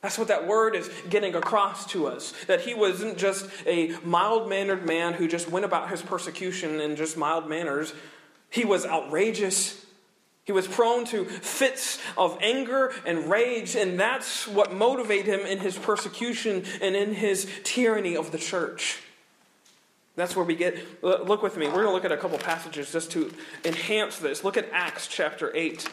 That's 0.00 0.18
what 0.18 0.28
that 0.28 0.46
word 0.46 0.76
is 0.76 0.90
getting 1.08 1.34
across 1.34 1.86
to 1.86 2.06
us. 2.06 2.34
That 2.46 2.60
he 2.60 2.74
wasn't 2.74 3.16
just 3.16 3.48
a 3.66 3.96
mild 4.04 4.48
mannered 4.48 4.86
man 4.86 5.14
who 5.14 5.26
just 5.26 5.50
went 5.50 5.64
about 5.64 5.90
his 5.90 6.02
persecution 6.02 6.78
in 6.78 6.94
just 6.94 7.16
mild 7.16 7.48
manners. 7.48 7.94
He 8.50 8.64
was 8.64 8.84
outrageous. 8.84 9.84
He 10.44 10.52
was 10.52 10.68
prone 10.68 11.06
to 11.06 11.24
fits 11.24 11.98
of 12.18 12.36
anger 12.42 12.92
and 13.06 13.30
rage, 13.30 13.74
and 13.76 13.98
that's 13.98 14.46
what 14.46 14.74
motivated 14.74 15.26
him 15.26 15.46
in 15.46 15.58
his 15.58 15.76
persecution 15.78 16.64
and 16.82 16.94
in 16.94 17.14
his 17.14 17.50
tyranny 17.64 18.14
of 18.14 18.30
the 18.30 18.38
church. 18.38 19.00
That's 20.16 20.36
where 20.36 20.44
we 20.44 20.54
get. 20.54 21.02
Look 21.02 21.42
with 21.42 21.56
me. 21.56 21.66
We're 21.66 21.84
going 21.84 21.86
to 21.86 21.92
look 21.92 22.04
at 22.04 22.12
a 22.12 22.16
couple 22.16 22.38
passages 22.38 22.92
just 22.92 23.10
to 23.12 23.32
enhance 23.64 24.18
this. 24.18 24.44
Look 24.44 24.56
at 24.56 24.68
Acts 24.72 25.08
chapter 25.08 25.54
8. 25.54 25.88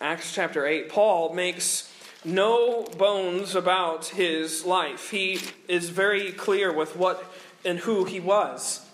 Acts 0.00 0.32
chapter 0.32 0.66
8. 0.66 0.88
Paul 0.88 1.34
makes 1.34 1.92
no 2.24 2.84
bones 2.84 3.54
about 3.54 4.06
his 4.06 4.64
life. 4.64 5.10
He 5.10 5.40
is 5.68 5.90
very 5.90 6.32
clear 6.32 6.72
with 6.72 6.96
what 6.96 7.24
and 7.64 7.78
who 7.78 8.04
he 8.04 8.18
was. 8.18 8.84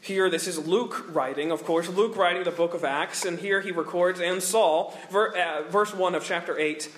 Here, 0.00 0.28
this 0.28 0.48
is 0.48 0.66
Luke 0.66 1.14
writing, 1.14 1.52
of 1.52 1.64
course, 1.64 1.88
Luke 1.88 2.16
writing 2.16 2.42
the 2.42 2.50
book 2.50 2.74
of 2.74 2.82
Acts, 2.82 3.24
and 3.24 3.38
here 3.38 3.60
he 3.60 3.70
records, 3.70 4.18
and 4.18 4.42
Saul, 4.42 4.98
uh, 5.14 5.62
verse 5.68 5.94
1 5.94 6.16
of 6.16 6.24
chapter 6.24 6.58
8, 6.58 6.90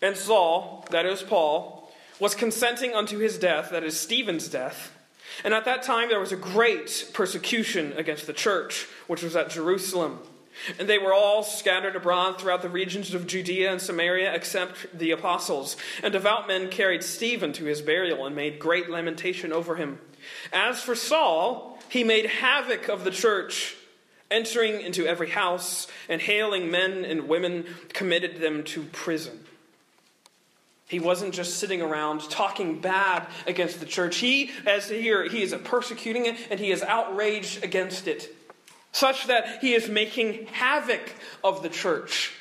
and 0.00 0.16
Saul, 0.16 0.86
that 0.90 1.04
is 1.04 1.22
Paul, 1.22 1.81
was 2.22 2.36
consenting 2.36 2.94
unto 2.94 3.18
his 3.18 3.36
death, 3.36 3.70
that 3.70 3.82
is 3.82 3.98
Stephen's 3.98 4.46
death. 4.46 4.96
And 5.42 5.52
at 5.52 5.64
that 5.64 5.82
time 5.82 6.08
there 6.08 6.20
was 6.20 6.30
a 6.30 6.36
great 6.36 7.10
persecution 7.12 7.92
against 7.94 8.28
the 8.28 8.32
church, 8.32 8.86
which 9.08 9.24
was 9.24 9.34
at 9.34 9.50
Jerusalem. 9.50 10.20
And 10.78 10.88
they 10.88 10.98
were 10.98 11.12
all 11.12 11.42
scattered 11.42 11.96
abroad 11.96 12.38
throughout 12.40 12.62
the 12.62 12.68
regions 12.68 13.12
of 13.12 13.26
Judea 13.26 13.72
and 13.72 13.82
Samaria, 13.82 14.32
except 14.32 14.96
the 14.96 15.10
apostles. 15.10 15.76
And 16.00 16.12
devout 16.12 16.46
men 16.46 16.68
carried 16.70 17.02
Stephen 17.02 17.52
to 17.54 17.64
his 17.64 17.82
burial 17.82 18.24
and 18.24 18.36
made 18.36 18.60
great 18.60 18.88
lamentation 18.88 19.52
over 19.52 19.74
him. 19.74 19.98
As 20.52 20.80
for 20.80 20.94
Saul, 20.94 21.76
he 21.88 22.04
made 22.04 22.26
havoc 22.26 22.88
of 22.88 23.02
the 23.02 23.10
church, 23.10 23.74
entering 24.30 24.80
into 24.80 25.08
every 25.08 25.30
house 25.30 25.88
and 26.08 26.20
hailing 26.20 26.70
men 26.70 27.04
and 27.04 27.26
women, 27.26 27.64
committed 27.92 28.36
them 28.36 28.62
to 28.64 28.84
prison. 28.84 29.40
He 30.92 31.00
wasn't 31.00 31.32
just 31.32 31.56
sitting 31.56 31.80
around 31.80 32.28
talking 32.28 32.78
bad 32.78 33.26
against 33.46 33.80
the 33.80 33.86
church. 33.86 34.18
He, 34.18 34.50
as 34.66 34.90
here, 34.90 35.26
he 35.26 35.42
is 35.42 35.54
persecuting 35.64 36.26
it 36.26 36.36
and 36.50 36.60
he 36.60 36.70
is 36.70 36.82
outraged 36.82 37.64
against 37.64 38.06
it, 38.06 38.36
such 38.92 39.26
that 39.28 39.62
he 39.62 39.72
is 39.72 39.88
making 39.88 40.48
havoc 40.48 41.14
of 41.42 41.62
the 41.62 41.70
church, 41.70 42.34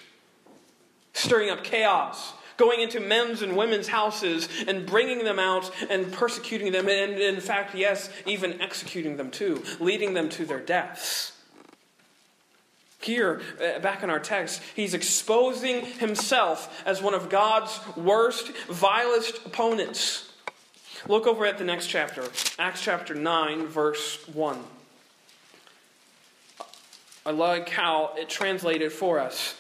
stirring 1.14 1.50
up 1.50 1.64
chaos, 1.64 2.34
going 2.58 2.82
into 2.82 3.00
men's 3.00 3.42
and 3.42 3.56
women's 3.56 3.88
houses 3.88 4.50
and 4.68 4.86
bringing 4.86 5.24
them 5.24 5.40
out 5.40 5.72
and 5.90 6.12
persecuting 6.12 6.74
them, 6.74 6.90
and 6.90 7.14
in 7.22 7.40
fact, 7.40 7.74
yes, 7.74 8.10
even 8.26 8.60
executing 8.60 9.16
them 9.16 9.32
too, 9.32 9.64
leading 9.80 10.14
them 10.14 10.28
to 10.28 10.46
their 10.46 10.60
deaths. 10.60 11.41
Here, 13.02 13.42
uh, 13.60 13.80
back 13.80 14.04
in 14.04 14.10
our 14.10 14.20
text, 14.20 14.62
he's 14.76 14.94
exposing 14.94 15.86
himself 15.86 16.84
as 16.86 17.02
one 17.02 17.14
of 17.14 17.30
God's 17.30 17.80
worst, 17.98 18.52
vilest 18.68 19.46
opponents. 19.46 20.32
Look 21.08 21.26
over 21.26 21.46
at 21.46 21.58
the 21.58 21.64
next 21.64 21.88
chapter, 21.88 22.24
Acts 22.60 22.84
chapter 22.84 23.16
9, 23.16 23.66
verse 23.66 24.28
1. 24.28 24.60
I 27.26 27.32
like 27.32 27.70
how 27.70 28.14
it 28.18 28.30
translated 28.30 28.92
for 28.92 29.20
us 29.20 29.56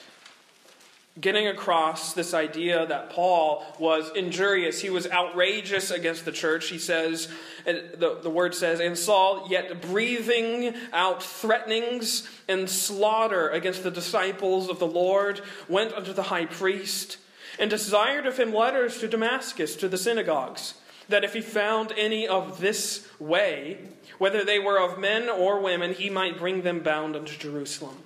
getting 1.20 1.48
across 1.48 2.14
this 2.14 2.34
idea 2.34 2.86
that 2.86 3.10
Paul 3.10 3.66
was 3.80 4.12
injurious. 4.16 4.80
He 4.80 4.90
was 4.90 5.10
outrageous 5.12 5.92
against 5.92 6.24
the 6.24 6.32
church. 6.32 6.70
He 6.70 6.80
says, 6.80 7.28
the, 7.66 8.20
the 8.24 8.30
word 8.30 8.56
says, 8.56 8.80
and 8.80 8.98
Saul, 8.98 9.48
yet 9.50 9.82
breathing 9.82 10.74
out 10.94 11.22
threatenings 11.22 12.30
and 12.48 12.70
slaughter 12.70 13.50
against 13.50 13.84
the 13.84 13.92
disciples 13.92 14.70
of 14.70 14.80
the 14.80 14.88
Lord, 14.88 15.42
went 15.68 15.94
unto 15.94 16.14
the 16.14 16.24
high 16.24 16.46
priest 16.46 17.18
and 17.60 17.70
desired 17.70 18.26
of 18.26 18.40
him 18.40 18.54
letters 18.54 19.00
to 19.00 19.08
Damascus, 19.10 19.76
to 19.76 19.90
the 19.90 19.98
synagogues, 19.98 20.76
that 21.10 21.26
if 21.26 21.34
he 21.34 21.42
found 21.42 21.92
any 21.98 22.26
of 22.26 22.62
this 22.62 23.06
way, 23.20 23.80
whether 24.18 24.46
they 24.46 24.60
were 24.60 24.80
of 24.80 24.98
men 24.98 25.30
or 25.30 25.60
women, 25.60 25.94
he 25.94 26.10
might 26.10 26.40
bring 26.40 26.62
them 26.62 26.80
bound 26.80 27.18
unto 27.18 27.38
Jerusalem. 27.38 27.98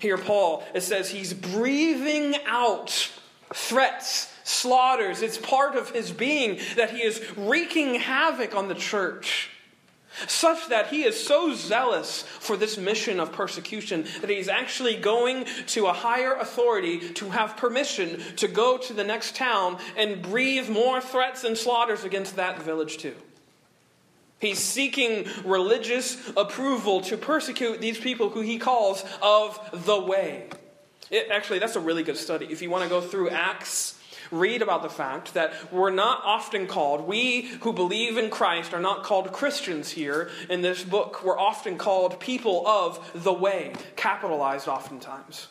Here, 0.00 0.18
Paul, 0.18 0.64
it 0.74 0.80
says 0.80 1.10
he's 1.10 1.34
breathing 1.34 2.34
out 2.46 3.10
threats, 3.52 4.32
slaughters. 4.44 5.22
It's 5.22 5.38
part 5.38 5.76
of 5.76 5.90
his 5.90 6.10
being 6.10 6.58
that 6.76 6.90
he 6.90 7.02
is 7.02 7.22
wreaking 7.36 7.94
havoc 7.94 8.54
on 8.54 8.68
the 8.68 8.74
church. 8.74 9.50
Such 10.26 10.68
that 10.70 10.88
he 10.88 11.04
is 11.04 11.24
so 11.24 11.54
zealous 11.54 12.22
for 12.22 12.56
this 12.56 12.76
mission 12.76 13.20
of 13.20 13.32
persecution 13.32 14.06
that 14.20 14.30
he's 14.30 14.48
actually 14.48 14.96
going 14.96 15.44
to 15.68 15.86
a 15.86 15.92
higher 15.92 16.34
authority 16.34 17.10
to 17.14 17.30
have 17.30 17.56
permission 17.56 18.20
to 18.36 18.48
go 18.48 18.76
to 18.78 18.92
the 18.92 19.04
next 19.04 19.36
town 19.36 19.78
and 19.96 20.20
breathe 20.20 20.68
more 20.68 21.00
threats 21.00 21.44
and 21.44 21.56
slaughters 21.56 22.04
against 22.04 22.36
that 22.36 22.60
village, 22.60 22.98
too. 22.98 23.14
He's 24.40 24.58
seeking 24.58 25.26
religious 25.44 26.16
approval 26.36 27.02
to 27.02 27.16
persecute 27.16 27.80
these 27.80 27.98
people 27.98 28.30
who 28.30 28.40
he 28.40 28.58
calls 28.58 29.04
of 29.20 29.84
the 29.84 30.00
way. 30.00 30.48
It, 31.10 31.28
actually, 31.30 31.58
that's 31.58 31.76
a 31.76 31.80
really 31.80 32.02
good 32.02 32.16
study. 32.16 32.46
If 32.46 32.62
you 32.62 32.70
want 32.70 32.84
to 32.84 32.88
go 32.88 33.00
through 33.00 33.30
Acts, 33.30 33.98
read 34.30 34.62
about 34.62 34.82
the 34.82 34.88
fact 34.88 35.34
that 35.34 35.72
we're 35.72 35.90
not 35.90 36.22
often 36.24 36.66
called, 36.66 37.06
we 37.06 37.42
who 37.60 37.72
believe 37.72 38.16
in 38.16 38.30
Christ 38.30 38.72
are 38.72 38.80
not 38.80 39.02
called 39.02 39.32
Christians 39.32 39.90
here 39.90 40.30
in 40.48 40.62
this 40.62 40.84
book. 40.84 41.22
We're 41.24 41.38
often 41.38 41.76
called 41.76 42.18
people 42.20 42.66
of 42.66 43.10
the 43.12 43.32
way, 43.32 43.74
capitalized 43.96 44.68
oftentimes. 44.68 45.48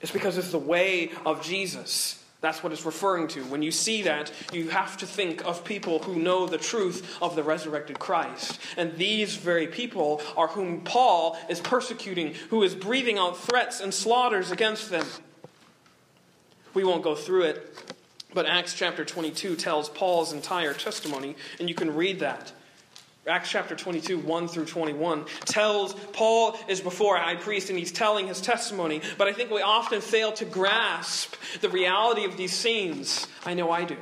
It's 0.00 0.12
because 0.12 0.38
it's 0.38 0.52
the 0.52 0.58
way 0.58 1.10
of 1.24 1.42
Jesus. 1.42 2.22
That's 2.40 2.62
what 2.62 2.72
it's 2.72 2.84
referring 2.84 3.28
to. 3.28 3.42
When 3.44 3.62
you 3.62 3.70
see 3.70 4.02
that, 4.02 4.30
you 4.52 4.68
have 4.68 4.96
to 4.98 5.06
think 5.06 5.44
of 5.46 5.64
people 5.64 6.00
who 6.00 6.16
know 6.16 6.46
the 6.46 6.58
truth 6.58 7.16
of 7.22 7.34
the 7.34 7.42
resurrected 7.42 7.98
Christ. 7.98 8.60
And 8.76 8.96
these 8.96 9.36
very 9.36 9.66
people 9.66 10.20
are 10.36 10.48
whom 10.48 10.82
Paul 10.82 11.38
is 11.48 11.60
persecuting, 11.60 12.34
who 12.50 12.62
is 12.62 12.74
breathing 12.74 13.18
out 13.18 13.38
threats 13.38 13.80
and 13.80 13.92
slaughters 13.92 14.50
against 14.50 14.90
them. 14.90 15.06
We 16.74 16.84
won't 16.84 17.02
go 17.02 17.14
through 17.14 17.44
it, 17.44 17.94
but 18.34 18.44
Acts 18.44 18.74
chapter 18.74 19.02
22 19.02 19.56
tells 19.56 19.88
Paul's 19.88 20.34
entire 20.34 20.74
testimony, 20.74 21.36
and 21.58 21.70
you 21.70 21.74
can 21.74 21.94
read 21.94 22.20
that. 22.20 22.52
Acts 23.28 23.50
chapter 23.50 23.74
22, 23.74 24.20
1 24.20 24.48
through 24.48 24.66
21, 24.66 25.24
tells 25.46 25.94
Paul 26.12 26.56
is 26.68 26.80
before 26.80 27.16
a 27.16 27.20
high 27.20 27.34
priest 27.34 27.70
and 27.70 27.78
he's 27.78 27.90
telling 27.90 28.28
his 28.28 28.40
testimony. 28.40 29.00
But 29.18 29.26
I 29.26 29.32
think 29.32 29.50
we 29.50 29.62
often 29.62 30.00
fail 30.00 30.30
to 30.34 30.44
grasp 30.44 31.34
the 31.60 31.68
reality 31.68 32.24
of 32.24 32.36
these 32.36 32.52
scenes. 32.52 33.26
I 33.44 33.54
know 33.54 33.72
I 33.72 33.84
do. 33.84 33.96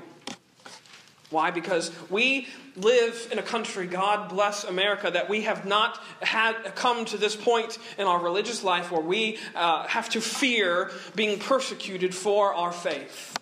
Why? 1.31 1.51
Because 1.51 1.91
we 2.11 2.49
live 2.77 3.29
in 3.33 3.39
a 3.39 3.43
country, 3.43 3.87
God 3.87 4.29
bless 4.29 4.63
America, 4.65 5.11
that 5.11 5.31
we 5.31 5.41
have 5.43 5.65
not 5.65 5.99
had 6.21 6.75
come 6.75 7.07
to 7.07 7.17
this 7.17 7.35
point 7.35 7.79
in 7.97 8.07
our 8.07 8.23
religious 8.23 8.63
life 8.63 8.93
where 8.93 9.01
we 9.01 9.39
uh, 9.55 9.87
have 9.87 10.11
to 10.11 10.21
fear 10.21 10.91
being 11.15 11.39
persecuted 11.39 12.15
for 12.15 12.53
our 12.53 12.73
faith. 12.73 13.37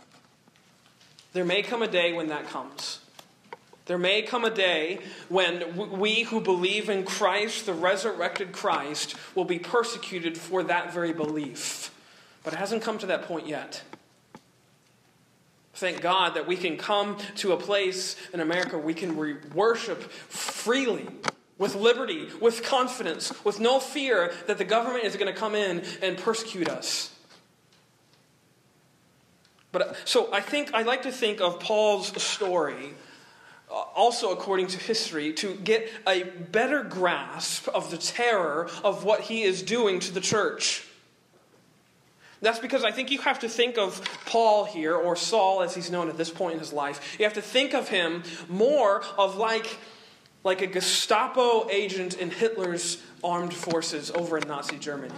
There 1.32 1.44
may 1.44 1.62
come 1.62 1.82
a 1.82 1.88
day 1.88 2.12
when 2.12 2.28
that 2.28 2.46
comes. 2.46 3.01
There 3.86 3.98
may 3.98 4.22
come 4.22 4.44
a 4.44 4.50
day 4.50 5.00
when 5.28 5.98
we 5.98 6.22
who 6.22 6.40
believe 6.40 6.88
in 6.88 7.04
Christ, 7.04 7.66
the 7.66 7.74
resurrected 7.74 8.52
Christ, 8.52 9.16
will 9.34 9.44
be 9.44 9.58
persecuted 9.58 10.38
for 10.38 10.62
that 10.64 10.92
very 10.92 11.12
belief. 11.12 11.92
But 12.44 12.52
it 12.52 12.56
hasn't 12.56 12.82
come 12.82 12.98
to 12.98 13.06
that 13.06 13.22
point 13.22 13.48
yet. 13.48 13.82
Thank 15.74 16.00
God 16.00 16.34
that 16.34 16.46
we 16.46 16.56
can 16.56 16.76
come 16.76 17.16
to 17.36 17.52
a 17.52 17.56
place 17.56 18.16
in 18.32 18.40
America 18.40 18.76
where 18.76 18.86
we 18.86 18.94
can 18.94 19.16
re- 19.16 19.36
worship 19.54 20.02
freely, 20.02 21.08
with 21.58 21.74
liberty, 21.74 22.28
with 22.40 22.62
confidence, 22.62 23.32
with 23.44 23.58
no 23.58 23.80
fear 23.80 24.32
that 24.46 24.58
the 24.58 24.64
government 24.64 25.04
is 25.04 25.16
going 25.16 25.32
to 25.32 25.38
come 25.38 25.54
in 25.54 25.82
and 26.02 26.16
persecute 26.18 26.68
us. 26.68 27.10
But 29.72 29.96
so 30.04 30.32
I 30.32 30.40
think 30.40 30.72
I 30.74 30.82
like 30.82 31.02
to 31.02 31.12
think 31.12 31.40
of 31.40 31.58
Paul's 31.58 32.22
story 32.22 32.90
uh, 32.90 33.11
also 33.72 34.32
according 34.32 34.66
to 34.68 34.78
history 34.78 35.32
to 35.32 35.54
get 35.56 35.88
a 36.06 36.24
better 36.24 36.82
grasp 36.82 37.68
of 37.68 37.90
the 37.90 37.98
terror 37.98 38.68
of 38.84 39.04
what 39.04 39.22
he 39.22 39.42
is 39.42 39.62
doing 39.62 39.98
to 40.00 40.12
the 40.12 40.20
church. 40.20 40.86
That's 42.42 42.58
because 42.58 42.82
I 42.82 42.90
think 42.90 43.12
you 43.12 43.20
have 43.20 43.38
to 43.40 43.48
think 43.48 43.78
of 43.78 44.02
Paul 44.26 44.64
here, 44.64 44.96
or 44.96 45.14
Saul 45.14 45.62
as 45.62 45.76
he's 45.76 45.92
known 45.92 46.08
at 46.08 46.16
this 46.16 46.28
point 46.28 46.54
in 46.54 46.58
his 46.58 46.72
life. 46.72 47.16
You 47.18 47.24
have 47.24 47.34
to 47.34 47.42
think 47.42 47.72
of 47.72 47.88
him 47.88 48.24
more 48.48 49.04
of 49.16 49.36
like, 49.36 49.78
like 50.42 50.60
a 50.60 50.66
Gestapo 50.66 51.68
agent 51.70 52.18
in 52.18 52.30
Hitler's 52.30 53.00
armed 53.22 53.54
forces 53.54 54.10
over 54.10 54.38
in 54.38 54.48
Nazi 54.48 54.76
Germany. 54.76 55.14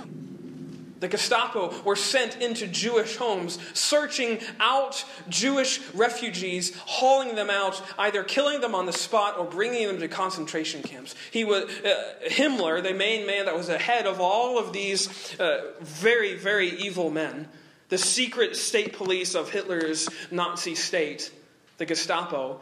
The 1.05 1.11
Gestapo 1.11 1.83
were 1.83 1.97
sent 1.97 2.41
into 2.41 2.67
Jewish 2.67 3.17
homes, 3.17 3.59
searching 3.75 4.39
out 4.59 5.05
Jewish 5.29 5.79
refugees, 5.93 6.75
hauling 6.79 7.35
them 7.35 7.51
out, 7.51 7.83
either 7.99 8.25
killing 8.25 8.63
them 8.63 8.75
on 8.75 8.87
the 8.87 8.93
spot 8.95 9.37
or 9.37 9.45
bringing 9.45 9.87
them 9.87 10.01
to 10.01 10.09
concentration 10.09 10.83
camps. 10.83 11.15
He 11.31 11.45
was 11.45 11.65
uh, 11.65 12.15
Himmler, 12.27 12.83
the 12.83 12.95
main 12.95 13.27
man 13.27 13.45
that 13.45 13.55
was 13.55 13.69
ahead 13.69 14.07
of 14.07 14.19
all 14.19 14.59
of 14.59 14.73
these 14.73 15.39
uh, 15.39 15.73
very, 15.83 16.39
very 16.39 16.71
evil 16.71 17.11
men, 17.11 17.51
the 17.91 17.99
secret 17.99 18.57
state 18.57 18.95
police 18.95 19.35
of 19.35 19.51
Hitler's 19.51 20.09
Nazi 20.31 20.75
state, 20.75 21.31
the 21.77 21.85
Gestapo. 21.85 22.61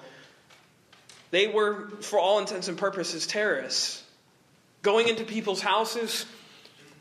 They 1.31 1.47
were, 1.47 1.91
for 2.01 2.19
all 2.19 2.41
intents 2.41 2.67
and 2.67 2.77
purposes, 2.77 3.25
terrorists, 3.25 4.03
going 4.83 5.07
into 5.07 5.23
people's 5.23 5.61
houses 5.61 6.27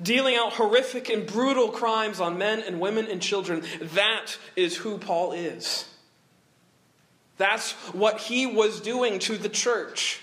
dealing 0.01 0.35
out 0.35 0.53
horrific 0.53 1.09
and 1.09 1.25
brutal 1.25 1.69
crimes 1.69 2.19
on 2.19 2.37
men 2.37 2.61
and 2.61 2.79
women 2.79 3.07
and 3.07 3.21
children. 3.21 3.63
That 3.81 4.37
is 4.55 4.77
who 4.77 4.97
Paul 4.97 5.33
is. 5.33 5.85
That's 7.37 7.71
what 7.93 8.19
he 8.19 8.45
was 8.45 8.81
doing 8.81 9.19
to 9.19 9.37
the 9.37 9.49
church. 9.49 10.21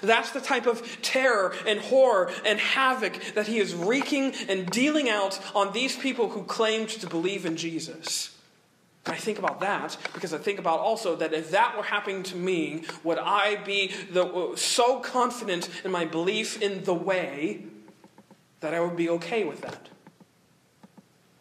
That's 0.00 0.30
the 0.30 0.40
type 0.40 0.66
of 0.66 1.02
terror 1.02 1.54
and 1.66 1.78
horror 1.80 2.30
and 2.44 2.58
havoc 2.58 3.18
that 3.34 3.46
he 3.46 3.58
is 3.58 3.74
wreaking 3.74 4.34
and 4.48 4.68
dealing 4.70 5.08
out 5.08 5.38
on 5.54 5.72
these 5.72 5.96
people 5.96 6.30
who 6.30 6.44
claimed 6.44 6.88
to 6.88 7.06
believe 7.06 7.44
in 7.44 7.56
Jesus. 7.56 8.36
I 9.06 9.16
think 9.16 9.38
about 9.38 9.60
that 9.60 9.96
because 10.14 10.32
I 10.32 10.38
think 10.38 10.58
about 10.58 10.78
also 10.78 11.16
that 11.16 11.32
if 11.32 11.50
that 11.50 11.76
were 11.76 11.82
happening 11.82 12.22
to 12.24 12.36
me, 12.36 12.84
would 13.02 13.18
I 13.18 13.56
be 13.56 13.92
the, 14.10 14.52
so 14.56 15.00
confident 15.00 15.68
in 15.84 15.90
my 15.90 16.04
belief 16.04 16.62
in 16.62 16.84
the 16.84 16.94
way 16.94 17.64
that 18.62 18.74
I 18.74 18.80
would 18.80 18.96
be 18.96 19.10
okay 19.10 19.44
with 19.44 19.60
that? 19.60 19.88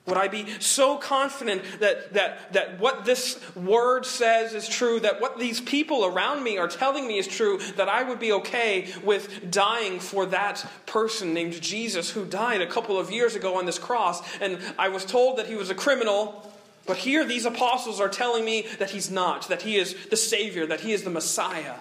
Would 0.07 0.17
I 0.17 0.27
be 0.27 0.47
so 0.59 0.97
confident 0.97 1.63
that, 1.79 2.13
that, 2.13 2.53
that 2.53 2.79
what 2.79 3.05
this 3.05 3.39
word 3.55 4.05
says 4.05 4.53
is 4.53 4.67
true, 4.67 4.99
that 4.99 5.21
what 5.21 5.37
these 5.37 5.61
people 5.61 6.05
around 6.05 6.43
me 6.43 6.57
are 6.57 6.67
telling 6.67 7.07
me 7.07 7.19
is 7.19 7.27
true, 7.27 7.59
that 7.77 7.87
I 7.87 8.01
would 8.03 8.19
be 8.19 8.31
okay 8.33 8.91
with 9.03 9.51
dying 9.51 9.99
for 9.99 10.25
that 10.25 10.65
person 10.87 11.35
named 11.35 11.61
Jesus 11.61 12.09
who 12.09 12.25
died 12.25 12.61
a 12.61 12.67
couple 12.67 12.97
of 12.97 13.11
years 13.11 13.35
ago 13.35 13.57
on 13.57 13.65
this 13.65 13.77
cross? 13.77 14.21
And 14.41 14.57
I 14.77 14.89
was 14.89 15.05
told 15.05 15.37
that 15.37 15.45
he 15.45 15.55
was 15.55 15.69
a 15.69 15.75
criminal, 15.75 16.51
but 16.87 16.97
here 16.97 17.23
these 17.23 17.45
apostles 17.45 18.01
are 18.01 18.09
telling 18.09 18.43
me 18.43 18.65
that 18.79 18.89
he's 18.89 19.11
not, 19.11 19.49
that 19.49 19.61
he 19.61 19.77
is 19.77 19.95
the 20.09 20.17
Savior, 20.17 20.65
that 20.65 20.81
he 20.81 20.93
is 20.93 21.03
the 21.03 21.11
Messiah. 21.11 21.75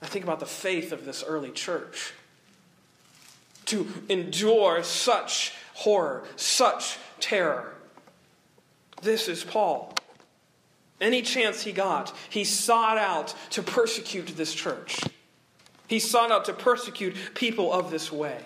I 0.00 0.06
think 0.06 0.24
about 0.24 0.40
the 0.40 0.46
faith 0.46 0.92
of 0.92 1.04
this 1.04 1.22
early 1.22 1.50
church 1.50 2.14
to 3.66 3.86
endure 4.08 4.82
such 4.82 5.54
horror, 5.74 6.24
such 6.36 6.98
terror. 7.20 7.74
This 9.02 9.28
is 9.28 9.44
Paul. 9.44 9.94
Any 11.00 11.22
chance 11.22 11.62
he 11.62 11.72
got, 11.72 12.14
he 12.28 12.44
sought 12.44 12.98
out 12.98 13.34
to 13.50 13.62
persecute 13.62 14.28
this 14.36 14.54
church. 14.54 15.00
He 15.88 15.98
sought 15.98 16.30
out 16.30 16.44
to 16.44 16.52
persecute 16.52 17.16
people 17.34 17.72
of 17.72 17.90
this 17.90 18.12
way. 18.12 18.38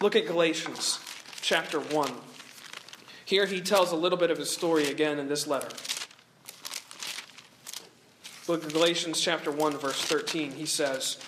Look 0.00 0.16
at 0.16 0.26
Galatians 0.26 0.98
chapter 1.40 1.78
1. 1.78 2.12
Here 3.24 3.46
he 3.46 3.60
tells 3.60 3.92
a 3.92 3.96
little 3.96 4.18
bit 4.18 4.30
of 4.30 4.38
his 4.38 4.50
story 4.50 4.88
again 4.88 5.18
in 5.18 5.28
this 5.28 5.46
letter. 5.46 5.68
Look 8.46 8.64
at 8.64 8.72
Galatians 8.72 9.20
chapter 9.20 9.50
1, 9.50 9.78
verse 9.78 10.02
13. 10.02 10.52
He 10.52 10.66
says, 10.66 11.18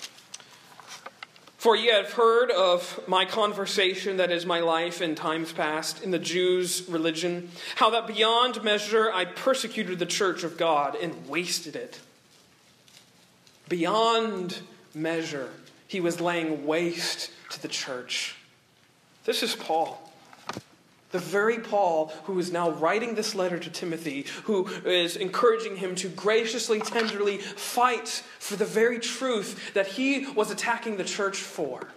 for 1.57 1.75
ye 1.75 1.89
have 1.89 2.13
heard 2.13 2.51
of 2.51 3.01
my 3.09 3.25
conversation, 3.25 4.19
that 4.19 4.31
is 4.31 4.45
my 4.45 4.61
life 4.61 5.01
in 5.01 5.15
times 5.15 5.53
past, 5.53 6.03
in 6.03 6.11
the 6.11 6.19
Jews' 6.19 6.87
religion, 6.89 7.51
how 7.77 7.91
that 7.91 8.07
beyond 8.07 8.63
measure 8.63 9.11
I 9.11 9.25
persecuted 9.25 9.99
the 9.99 10.07
church 10.07 10.45
of 10.45 10.57
God 10.57 10.97
and 10.97 11.29
wasted 11.29 11.75
it. 11.75 11.99
Beyond 13.69 14.59
measure, 14.95 15.51
he 15.89 16.01
was 16.01 16.21
laying 16.21 16.67
waste 16.67 17.31
to 17.51 17.63
the 17.63 17.69
church. 17.69 18.37
This 19.25 19.43
is 19.43 19.57
Paul. 19.57 20.06
The 21.13 21.19
very 21.19 21.61
Paul 21.61 22.13
who 22.25 22.39
is 22.39 22.51
now 22.51 22.71
writing 22.71 23.15
this 23.15 23.35
letter 23.35 23.59
to 23.59 23.71
Timothy, 23.71 24.27
who 24.45 24.67
is 24.85 25.17
encouraging 25.17 25.77
him 25.77 25.95
to 25.97 26.09
graciously, 26.09 26.81
tenderly 26.81 27.39
fight 27.39 28.23
for 28.39 28.57
the 28.57 28.65
very 28.65 28.99
truth 28.99 29.73
that 29.75 29.87
he 29.87 30.27
was 30.33 30.51
attacking 30.51 30.97
the 30.97 31.05
church 31.05 31.37
for. 31.37 31.89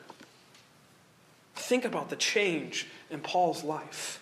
Think 1.56 1.86
about 1.86 2.10
the 2.10 2.16
change 2.16 2.88
in 3.10 3.20
Paul's 3.20 3.64
life. 3.64 4.22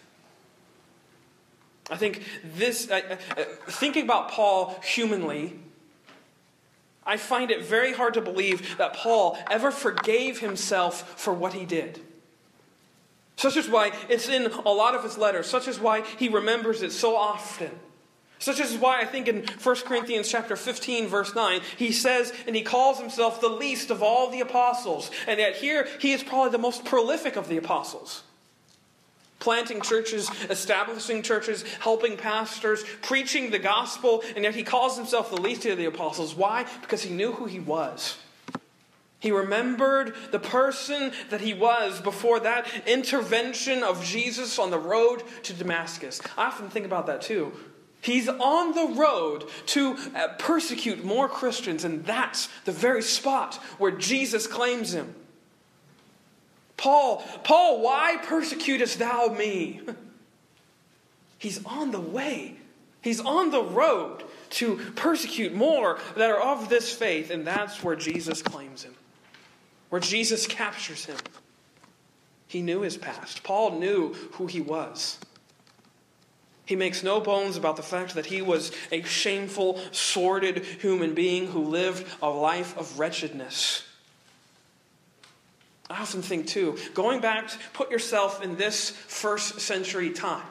I 1.89 1.95
think 1.95 2.23
this, 2.43 2.89
uh, 2.89 3.17
uh, 3.38 3.43
thinking 3.67 4.04
about 4.04 4.32
Paul 4.32 4.80
humanly, 4.84 5.60
I 7.06 7.15
find 7.15 7.52
it 7.52 7.63
very 7.63 7.93
hard 7.93 8.13
to 8.15 8.21
believe 8.21 8.78
that 8.78 8.93
Paul 8.93 9.38
ever 9.50 9.71
forgave 9.71 10.39
himself 10.39 11.17
for 11.17 11.34
what 11.34 11.54
he 11.54 11.65
did. 11.65 12.02
Such 13.38 13.56
is 13.56 13.69
why 13.69 13.91
it's 14.10 14.28
in 14.28 14.47
a 14.47 14.71
lot 14.71 14.95
of 14.95 15.04
his 15.04 15.17
letters. 15.17 15.47
Such 15.47 15.67
is 15.67 15.80
why 15.80 16.02
he 16.02 16.28
remembers 16.28 16.82
it 16.82 16.91
so 16.91 17.15
often. 17.15 17.71
Such 18.39 18.60
is 18.60 18.76
why 18.78 19.00
I 19.00 19.06
think 19.06 19.28
in 19.28 19.45
1 19.63 19.76
Corinthians 19.78 20.30
chapter 20.30 20.56
15 20.56 21.08
verse 21.08 21.34
9 21.34 21.62
he 21.76 21.91
says 21.91 22.32
and 22.45 22.56
he 22.56 22.62
calls 22.62 23.00
himself 23.00 23.41
the 23.41 23.50
least 23.50 23.89
of 23.89 24.04
all 24.04 24.30
the 24.30 24.41
apostles 24.41 25.10
and 25.28 25.39
yet 25.39 25.56
here 25.56 25.88
he 26.00 26.12
is 26.12 26.23
probably 26.23 26.52
the 26.52 26.60
most 26.60 26.86
prolific 26.86 27.36
of 27.36 27.47
the 27.47 27.58
apostles. 27.58 28.23
Planting 29.39 29.82
churches, 29.82 30.30
establishing 30.50 31.23
churches, 31.23 31.63
helping 31.80 32.17
pastors, 32.17 32.84
preaching 33.02 33.50
the 33.50 33.60
gospel 33.60 34.23
and 34.36 34.43
yet 34.43 34.54
he 34.54 34.63
calls 34.63 34.97
himself 34.97 35.32
the 35.32 35.41
least 35.41 35.65
of 35.65 35.78
the 35.78 35.86
apostles. 35.86 36.36
Why? 36.36 36.65
Because 36.82 37.02
he 37.02 37.13
knew 37.13 37.32
who 37.34 37.45
he 37.45 37.60
was. 37.60 38.17
He 39.19 39.32
remembered 39.32 40.13
the 40.32 40.39
person 40.39 41.12
that 41.30 41.41
he 41.41 41.53
was 41.53 41.99
before 41.99 42.39
that 42.41 42.67
intervention 42.86 43.84
of 43.84 44.03
Jesus 44.03 44.60
on 44.60 44.69
the 44.69 44.77
road 44.77 45.23
to 45.43 45.53
Damascus. 45.53 46.21
I 46.38 46.45
often 46.45 46.69
think 46.69 46.86
about 46.86 47.08
that 47.08 47.21
too. 47.21 47.51
He's 47.99 48.30
on 48.30 48.75
the 48.75 48.95
road 48.95 49.45
to 49.67 49.97
uh, 50.15 50.27
persecute 50.38 51.03
more 51.03 51.27
Christians, 51.27 51.84
and 51.84 52.06
that's 52.06 52.47
the 52.65 52.71
very 52.71 53.01
spot 53.01 53.56
where 53.80 53.91
Jesus 53.91 54.45
claims 54.45 54.93
him. 54.93 55.15
Paul, 56.77 57.23
Paul, 57.43 57.82
why 57.82 58.17
persecutest 58.21 58.99
thou 58.99 59.30
me? 59.30 59.82
He's 61.39 61.63
on 61.65 61.89
the 61.89 61.99
way. 61.99 62.56
He's 63.01 63.19
on 63.19 63.49
the 63.49 63.63
road 63.63 64.23
to 64.51 64.77
persecute 64.95 65.56
more 65.56 65.99
that 66.15 66.30
are 66.30 66.39
of 66.39 66.69
this 66.69 66.93
faith, 66.93 67.32
and 67.32 67.45
that's 67.45 67.84
where 67.84 67.95
Jesus 67.95 68.43
claims 68.43 68.84
him 68.84 68.93
where 69.89 70.02
Jesus 70.02 70.47
captures 70.47 71.06
him. 71.06 71.17
He 72.47 72.62
knew 72.62 72.82
his 72.82 72.97
past. 72.97 73.43
Paul 73.43 73.80
knew 73.80 74.13
who 74.34 74.47
he 74.47 74.62
was. 74.62 75.19
He 76.65 76.76
makes 76.76 77.04
no 77.04 77.21
bones 77.21 77.56
about 77.56 77.78
the 77.78 77.84
fact 77.84 78.15
that 78.15 78.26
he 78.26 78.41
was 78.41 78.71
a 78.91 79.02
shameful, 79.04 79.80
sordid 79.91 80.65
human 80.65 81.13
being 81.13 81.47
who 81.47 81.63
lived 81.63 82.06
a 82.21 82.30
life 82.30 82.78
of 82.78 83.00
wretchedness. 83.00 83.84
I 85.89 86.02
often 86.02 86.21
think, 86.21 86.47
too, 86.47 86.78
going 86.93 87.21
back, 87.21 87.50
put 87.71 87.89
yourself 87.89 88.43
in 88.43 88.58
this 88.58 88.89
first 88.89 89.62
century 89.62 90.10
time. 90.10 90.45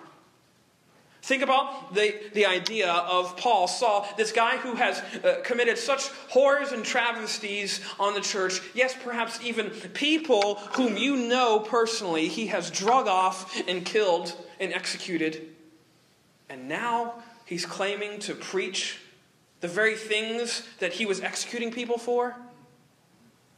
Think 1.27 1.43
about 1.43 1.93
the, 1.93 2.15
the 2.35 2.47
idea 2.47 2.89
of 2.89 3.37
Paul, 3.37 3.67
Saul, 3.67 4.07
this 4.17 4.31
guy 4.31 4.59
who 4.59 4.77
has 4.77 5.01
uh, 5.25 5.41
committed 5.43 5.77
such 5.77 6.07
horrors 6.29 6.71
and 6.71 6.85
travesties 6.85 7.81
on 7.99 8.15
the 8.15 8.21
church. 8.21 8.61
Yes, 8.77 8.95
perhaps 9.03 9.41
even 9.43 9.71
people 9.71 10.55
whom 10.75 10.97
you 10.97 11.17
know 11.17 11.59
personally, 11.59 12.29
he 12.29 12.47
has 12.47 12.71
drug 12.71 13.09
off 13.09 13.61
and 13.67 13.85
killed 13.85 14.37
and 14.61 14.73
executed. 14.73 15.49
And 16.49 16.69
now 16.69 17.15
he's 17.45 17.67
claiming 17.67 18.21
to 18.21 18.33
preach 18.37 19.01
the 19.61 19.67
very 19.67 19.97
things 19.97 20.62
that 20.79 20.93
he 20.93 21.07
was 21.07 21.21
executing 21.21 21.73
people 21.73 21.99
for. 21.99 22.37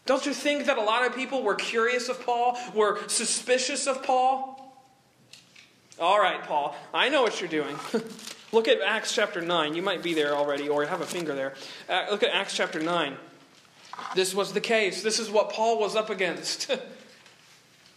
Don't 0.06 0.24
you 0.24 0.32
think 0.32 0.64
that 0.64 0.78
a 0.78 0.82
lot 0.82 1.06
of 1.06 1.14
people 1.14 1.42
were 1.42 1.54
curious 1.54 2.08
of 2.08 2.24
Paul, 2.24 2.56
were 2.74 3.06
suspicious 3.08 3.86
of 3.86 4.02
Paul? 4.02 4.57
All 6.00 6.20
right, 6.20 6.42
Paul, 6.44 6.76
I 6.94 7.08
know 7.08 7.22
what 7.22 7.40
you're 7.40 7.50
doing. 7.50 7.76
look 8.52 8.68
at 8.68 8.80
Acts 8.80 9.12
chapter 9.12 9.40
9. 9.40 9.74
You 9.74 9.82
might 9.82 10.02
be 10.02 10.14
there 10.14 10.34
already 10.34 10.68
or 10.68 10.86
have 10.86 11.00
a 11.00 11.06
finger 11.06 11.34
there. 11.34 11.54
Uh, 11.88 12.06
look 12.10 12.22
at 12.22 12.30
Acts 12.30 12.54
chapter 12.54 12.78
9. 12.78 13.16
This 14.14 14.32
was 14.34 14.52
the 14.52 14.60
case. 14.60 15.02
This 15.02 15.18
is 15.18 15.28
what 15.28 15.50
Paul 15.50 15.80
was 15.80 15.96
up 15.96 16.08
against. 16.08 16.70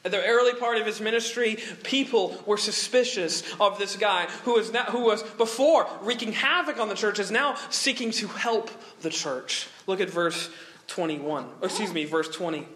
At 0.04 0.10
the 0.10 0.26
early 0.26 0.54
part 0.56 0.80
of 0.80 0.88
his 0.88 1.00
ministry, 1.00 1.60
people 1.84 2.42
were 2.48 2.58
suspicious 2.58 3.44
of 3.60 3.78
this 3.78 3.96
guy 3.96 4.26
who 4.46 4.54
was, 4.54 4.72
now, 4.72 4.86
who 4.86 5.02
was 5.02 5.22
before 5.22 5.88
wreaking 6.02 6.34
havoc 6.34 6.80
on 6.80 6.90
the 6.90 6.96
church, 6.96 7.20
is 7.20 7.30
now 7.30 7.56
seeking 7.70 8.10
to 8.14 8.28
help 8.28 8.72
the 9.02 9.12
church. 9.12 9.68
Look 9.86 10.00
at 10.00 10.10
verse 10.10 10.50
21. 10.88 11.48
Excuse 11.62 11.94
me, 11.94 12.06
verse 12.06 12.30
20. 12.30 12.68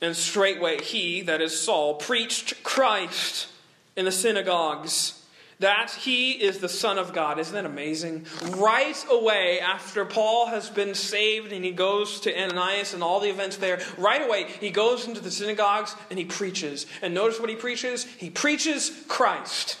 And 0.00 0.14
straightway 0.14 0.80
he, 0.82 1.22
that 1.22 1.40
is 1.40 1.58
Saul, 1.58 1.94
preached 1.94 2.62
Christ 2.62 3.48
in 3.96 4.04
the 4.04 4.12
synagogues 4.12 5.18
that 5.60 5.90
he 5.90 6.32
is 6.32 6.58
the 6.58 6.68
Son 6.68 6.98
of 6.98 7.12
God. 7.12 7.38
Isn't 7.38 7.54
that 7.54 7.64
amazing? 7.64 8.26
Right 8.56 8.96
away, 9.10 9.60
after 9.60 10.04
Paul 10.04 10.46
has 10.46 10.70
been 10.70 10.94
saved 10.94 11.52
and 11.52 11.64
he 11.64 11.72
goes 11.72 12.20
to 12.20 12.36
Ananias 12.36 12.94
and 12.94 13.02
all 13.02 13.20
the 13.20 13.30
events 13.30 13.56
there, 13.56 13.80
right 13.96 14.22
away, 14.22 14.44
he 14.60 14.70
goes 14.70 15.06
into 15.06 15.20
the 15.20 15.30
synagogues 15.30 15.96
and 16.10 16.18
he 16.18 16.24
preaches. 16.24 16.86
And 17.02 17.12
notice 17.12 17.40
what 17.40 17.50
he 17.50 17.56
preaches? 17.56 18.04
He 18.04 18.30
preaches 18.30 18.90
Christ. 19.08 19.78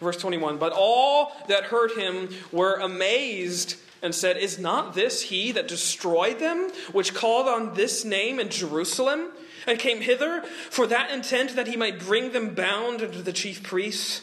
Verse 0.00 0.16
21 0.16 0.58
But 0.58 0.72
all 0.74 1.32
that 1.48 1.64
heard 1.64 1.92
him 1.92 2.30
were 2.50 2.74
amazed 2.74 3.76
and 4.04 4.14
said, 4.14 4.36
Is 4.36 4.58
not 4.58 4.94
this 4.94 5.22
he 5.22 5.50
that 5.52 5.66
destroyed 5.66 6.38
them, 6.38 6.70
which 6.92 7.14
called 7.14 7.48
on 7.48 7.74
this 7.74 8.04
name 8.04 8.38
in 8.38 8.50
Jerusalem, 8.50 9.30
and 9.66 9.78
came 9.78 10.02
hither 10.02 10.42
for 10.70 10.86
that 10.86 11.10
intent 11.10 11.56
that 11.56 11.66
he 11.66 11.76
might 11.76 11.98
bring 11.98 12.32
them 12.32 12.54
bound 12.54 13.00
unto 13.00 13.22
the 13.22 13.32
chief 13.32 13.62
priests? 13.62 14.20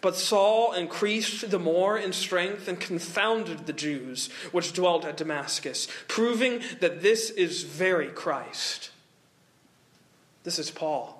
But 0.00 0.14
Saul 0.14 0.72
increased 0.72 1.50
the 1.50 1.58
more 1.58 1.98
in 1.98 2.12
strength 2.12 2.68
and 2.68 2.78
confounded 2.78 3.66
the 3.66 3.72
Jews 3.72 4.30
which 4.52 4.72
dwelt 4.72 5.04
at 5.04 5.16
Damascus, 5.16 5.88
proving 6.06 6.60
that 6.78 7.02
this 7.02 7.30
is 7.30 7.64
very 7.64 8.08
Christ. 8.08 8.90
This 10.44 10.60
is 10.60 10.70
Paul. 10.70 11.16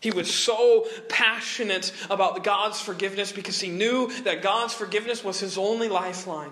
He 0.00 0.10
was 0.10 0.34
so 0.34 0.86
passionate 1.08 1.92
about 2.10 2.42
God's 2.42 2.80
forgiveness 2.80 3.30
because 3.30 3.60
he 3.60 3.70
knew 3.70 4.10
that 4.24 4.42
God's 4.42 4.74
forgiveness 4.74 5.22
was 5.22 5.38
his 5.38 5.56
only 5.56 5.88
lifeline. 5.88 6.50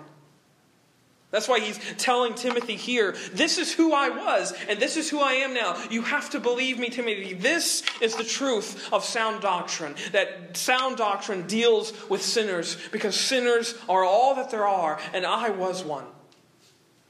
That's 1.33 1.47
why 1.47 1.59
he's 1.59 1.79
telling 1.97 2.35
Timothy 2.35 2.75
here, 2.75 3.15
this 3.33 3.57
is 3.57 3.73
who 3.73 3.91
I 3.91 4.09
was, 4.09 4.53
and 4.69 4.79
this 4.79 4.97
is 4.97 5.09
who 5.09 5.19
I 5.19 5.33
am 5.33 5.55
now. 5.55 5.83
You 5.89 6.03
have 6.03 6.29
to 6.29 6.39
believe 6.39 6.77
me, 6.77 6.91
Timothy. 6.91 7.33
This 7.33 7.81
is 8.01 8.15
the 8.15 8.23
truth 8.23 8.93
of 8.93 9.03
sound 9.03 9.41
doctrine. 9.41 9.95
That 10.11 10.55
sound 10.55 10.97
doctrine 10.97 11.47
deals 11.47 11.91
with 12.07 12.21
sinners, 12.21 12.77
because 12.91 13.19
sinners 13.19 13.73
are 13.89 14.03
all 14.03 14.35
that 14.35 14.51
there 14.51 14.67
are, 14.67 14.99
and 15.11 15.25
I 15.25 15.49
was 15.49 15.83
one. 15.83 16.05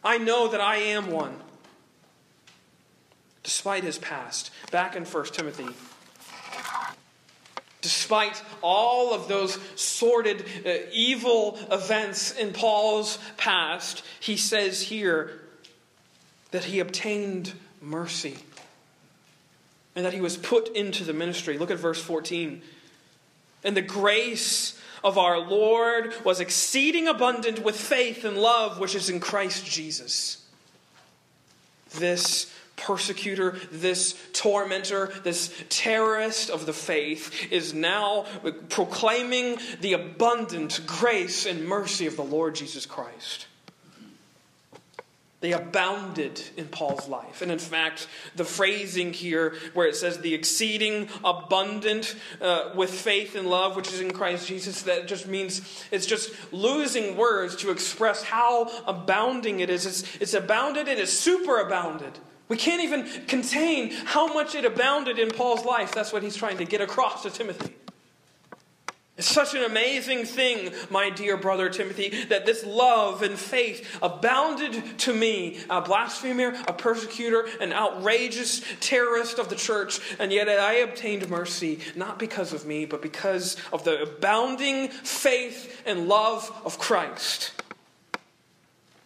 I 0.06 0.20
know 0.20 0.48
that 0.48 0.62
I 0.62 0.78
am 0.78 1.12
one. 1.12 1.42
Despite 3.44 3.84
his 3.84 3.98
past, 3.98 4.52
back 4.72 4.96
in 4.96 5.04
1 5.04 5.26
Timothy 5.26 5.68
Despite 7.84 8.42
all 8.62 9.14
of 9.14 9.28
those 9.28 9.60
sordid, 9.76 10.46
uh, 10.66 10.72
evil 10.94 11.60
events 11.70 12.32
in 12.32 12.54
Paul's 12.54 13.20
past, 13.36 14.04
he 14.22 14.38
says 14.38 14.82
here 14.82 15.42
that 16.52 16.64
he 16.64 16.80
obtained 16.80 17.52
mercy 17.82 18.38
and 19.98 20.06
that 20.06 20.14
he 20.14 20.22
was 20.22 20.38
put 20.38 20.70
into 20.70 21.04
the 21.04 21.12
ministry. 21.12 21.58
Look 21.58 21.72
at 21.72 21.78
verse 21.78 22.02
14. 22.02 22.62
And 23.66 23.76
the 23.76 23.82
grace 23.82 24.80
of 25.04 25.18
our 25.18 25.38
Lord 25.38 26.14
was 26.24 26.40
exceeding 26.40 27.10
abundant 27.10 27.64
with 27.66 27.76
faith 27.76 28.24
and 28.24 28.38
love 28.38 28.80
which 28.80 28.96
is 28.96 29.10
in 29.10 29.20
Christ 29.20 29.66
Jesus. 29.66 30.46
This 31.96 32.50
persecutor, 32.76 33.56
this 33.72 34.18
tormentor, 34.34 35.14
this 35.24 35.54
terrorist 35.70 36.50
of 36.50 36.66
the 36.66 36.74
faith 36.74 37.52
is 37.52 37.74
now 37.74 38.26
proclaiming 38.70 39.58
the 39.82 39.94
abundant 39.94 40.82
grace 40.86 41.46
and 41.46 41.66
mercy 41.66 42.08
of 42.08 42.16
the 42.16 42.24
Lord 42.24 42.56
Jesus 42.56 42.86
Christ. 42.86 43.48
They 45.44 45.52
abounded 45.52 46.42
in 46.56 46.70
Paul's 46.70 47.10
life. 47.10 47.42
And 47.42 47.52
in 47.52 47.60
fact, 47.60 48.08
the 48.34 48.46
phrasing 48.46 49.12
here, 49.12 49.56
where 49.74 49.88
it 49.88 49.96
says 49.98 50.20
the 50.20 50.34
exceeding 50.34 51.10
abundant 51.22 52.16
uh, 52.40 52.72
with 52.78 52.90
faith 52.90 53.36
and 53.36 53.50
love, 53.50 53.76
which 53.76 53.92
is 53.92 54.00
in 54.00 54.14
Christ 54.14 54.48
Jesus, 54.48 54.84
that 54.84 55.06
just 55.06 55.28
means 55.28 55.86
it's 55.92 56.06
just 56.06 56.32
losing 56.54 57.18
words 57.18 57.58
to 57.58 57.72
express 57.72 58.24
how 58.24 58.72
abounding 58.88 59.60
it 59.60 59.70
is. 59.70 59.86
It's, 59.86 60.16
it's 60.22 60.34
abounded 60.34 60.88
and 60.88 60.98
it's 60.98 61.14
superabounded. 61.14 62.14
We 62.50 62.58
can't 62.58 62.84
even 62.84 63.26
contain 63.26 63.92
how 63.92 64.34
much 64.34 64.56
it 64.56 64.66
abounded 64.66 65.18
in 65.18 65.32
Paul's 65.32 65.66
life. 65.66 65.94
That's 65.94 66.12
what 66.12 66.24
he's 66.24 66.36
trying 66.36 66.58
to 66.58 66.66
get 66.66 66.82
across 66.82 67.24
to 67.24 67.30
Timothy. 67.30 67.74
It's 69.16 69.32
such 69.32 69.54
an 69.54 69.64
amazing 69.64 70.26
thing, 70.26 70.74
my 70.90 71.12
dear 71.12 71.38
brother 71.38 71.70
Timothy, 71.70 72.26
that 72.30 72.48
this 72.48 72.66
love 72.66 73.22
and 73.22 73.38
faith 73.38 73.88
abounded 74.02 74.98
to 75.00 75.14
me, 75.14 75.60
a 75.70 75.82
blasphemer, 75.82 76.56
a 76.68 76.74
persecutor, 76.74 77.46
an 77.62 77.74
outrageous 77.74 78.64
terrorist 78.80 79.38
of 79.38 79.50
the 79.50 79.56
church, 79.56 80.00
and 80.18 80.32
yet 80.32 80.50
I 80.50 80.78
obtained 80.78 81.30
mercy, 81.30 81.80
not 81.96 82.18
because 82.18 82.54
of 82.54 82.66
me, 82.66 82.86
but 82.86 83.04
because 83.04 83.56
of 83.72 83.84
the 83.84 84.02
abounding 84.02 84.90
faith 84.90 85.84
and 85.86 86.08
love 86.08 86.52
of 86.66 86.80
Christ. 86.80 87.52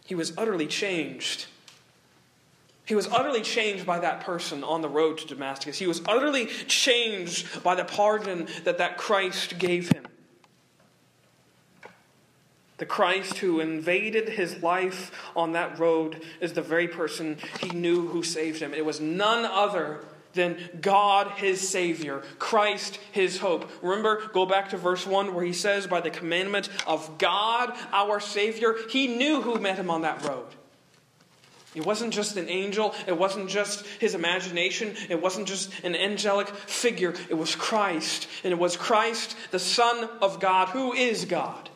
He 0.06 0.16
was 0.16 0.32
utterly 0.38 0.68
changed 0.68 1.48
he 2.88 2.96
was 2.96 3.08
utterly 3.08 3.42
changed 3.42 3.86
by 3.86 4.00
that 4.00 4.22
person 4.22 4.64
on 4.64 4.82
the 4.82 4.88
road 4.88 5.18
to 5.18 5.28
Damascus. 5.28 5.78
He 5.78 5.88
was 5.88 6.02
utterly 6.08 6.46
changed 6.46 7.62
by 7.62 7.76
the 7.76 7.84
pardon 7.84 8.48
that 8.64 8.78
that 8.78 8.98
Christ 8.98 9.60
gave 9.60 9.92
him. 9.92 10.06
The 12.78 12.86
Christ 12.86 13.40
who 13.40 13.60
invaded 13.60 14.30
his 14.30 14.64
life 14.64 15.12
on 15.36 15.52
that 15.52 15.78
road 15.78 16.24
is 16.40 16.54
the 16.54 16.62
very 16.62 16.88
person 16.88 17.38
he 17.60 17.70
knew 17.72 18.08
who 18.08 18.24
saved 18.24 18.62
him. 18.62 18.74
It 18.74 18.86
was 18.86 19.02
none 19.02 19.44
other 19.44 20.06
than 20.34 20.58
God, 20.80 21.32
his 21.32 21.68
Savior, 21.68 22.24
Christ, 22.40 23.00
his 23.12 23.40
hope. 23.40 23.70
Remember, 23.82 24.30
go 24.32 24.46
back 24.46 24.70
to 24.70 24.78
verse 24.78 25.06
1 25.06 25.34
where 25.34 25.44
he 25.44 25.54
says, 25.54 25.88
By 25.88 26.00
the 26.00 26.12
commandment 26.12 26.70
of 26.86 27.18
God, 27.18 27.76
our 27.92 28.22
Savior, 28.22 28.76
he 28.90 29.08
knew 29.08 29.42
who 29.42 29.60
met 29.60 29.78
him 29.78 29.90
on 29.90 30.04
that 30.04 30.24
road. 30.24 30.48
It 31.76 31.86
wasn't 31.86 32.14
just 32.14 32.38
an 32.38 32.50
angel. 32.50 32.96
It 33.08 33.18
wasn't 33.18 33.50
just 33.50 33.86
his 34.00 34.16
imagination. 34.16 34.96
It 35.10 35.22
wasn't 35.22 35.48
just 35.48 35.72
an 35.84 35.96
angelic 35.96 36.48
figure. 36.48 37.14
It 37.30 37.36
was 37.36 37.56
Christ. 37.56 38.28
And 38.44 38.52
it 38.52 38.60
was 38.60 38.78
Christ, 38.78 39.36
the 39.52 39.60
Son 39.60 40.10
of 40.22 40.40
God, 40.40 40.70
who 40.70 40.94
is 40.94 41.26
God. 41.26 41.70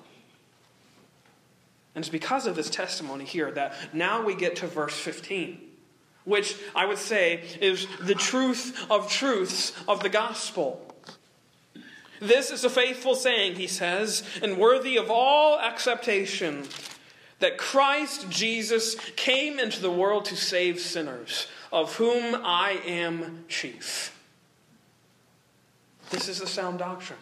And 1.93 2.03
it's 2.03 2.09
because 2.09 2.47
of 2.47 2.55
this 2.55 2.69
testimony 2.69 3.25
here 3.25 3.51
that 3.51 3.75
now 3.93 4.23
we 4.23 4.33
get 4.33 4.55
to 4.57 4.67
verse 4.67 4.95
15, 4.95 5.59
which 6.23 6.55
I 6.73 6.85
would 6.85 6.97
say 6.97 7.43
is 7.59 7.85
the 7.99 8.15
truth 8.15 8.85
of 8.89 9.11
truths 9.11 9.73
of 9.87 10.01
the 10.01 10.09
gospel. 10.09 10.87
This 12.21 12.49
is 12.49 12.63
a 12.63 12.69
faithful 12.69 13.15
saying, 13.15 13.55
he 13.55 13.67
says, 13.67 14.23
and 14.41 14.57
worthy 14.57 14.95
of 14.95 15.11
all 15.11 15.59
acceptation 15.59 16.65
that 17.41 17.57
Christ 17.57 18.29
Jesus 18.29 18.95
came 19.15 19.59
into 19.59 19.81
the 19.81 19.91
world 19.91 20.25
to 20.25 20.37
save 20.37 20.79
sinners, 20.79 21.47
of 21.71 21.95
whom 21.95 22.35
I 22.43 22.81
am 22.85 23.43
chief. 23.49 24.17
This 26.09 26.27
is 26.27 26.39
the 26.39 26.47
sound 26.47 26.79
doctrine. 26.79 27.19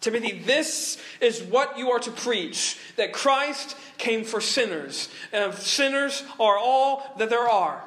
Timothy, 0.00 0.38
this 0.38 0.98
is 1.20 1.42
what 1.42 1.78
you 1.78 1.90
are 1.90 1.98
to 2.00 2.10
preach 2.10 2.78
that 2.96 3.12
Christ 3.12 3.76
came 3.96 4.24
for 4.24 4.40
sinners, 4.40 5.08
and 5.32 5.54
sinners 5.54 6.22
are 6.38 6.58
all 6.58 7.14
that 7.18 7.30
there 7.30 7.48
are. 7.48 7.82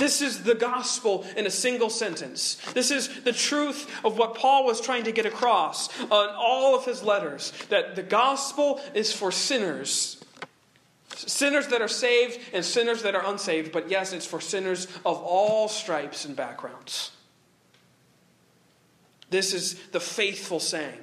This 0.00 0.22
is 0.22 0.44
the 0.44 0.54
gospel 0.54 1.26
in 1.36 1.46
a 1.46 1.50
single 1.50 1.90
sentence. 1.90 2.54
This 2.72 2.90
is 2.90 3.22
the 3.22 3.34
truth 3.34 3.86
of 4.02 4.16
what 4.16 4.34
Paul 4.34 4.64
was 4.64 4.80
trying 4.80 5.04
to 5.04 5.12
get 5.12 5.26
across 5.26 5.90
on 6.04 6.30
all 6.30 6.74
of 6.74 6.86
his 6.86 7.02
letters 7.02 7.52
that 7.68 7.96
the 7.96 8.02
gospel 8.02 8.80
is 8.94 9.12
for 9.12 9.30
sinners. 9.30 10.24
Sinners 11.14 11.66
that 11.66 11.82
are 11.82 11.88
saved 11.88 12.40
and 12.54 12.64
sinners 12.64 13.02
that 13.02 13.14
are 13.14 13.22
unsaved, 13.26 13.72
but 13.72 13.90
yes, 13.90 14.14
it's 14.14 14.24
for 14.24 14.40
sinners 14.40 14.86
of 15.04 15.18
all 15.18 15.68
stripes 15.68 16.24
and 16.24 16.34
backgrounds. 16.34 17.10
This 19.28 19.52
is 19.52 19.74
the 19.88 20.00
faithful 20.00 20.60
saying. 20.60 20.98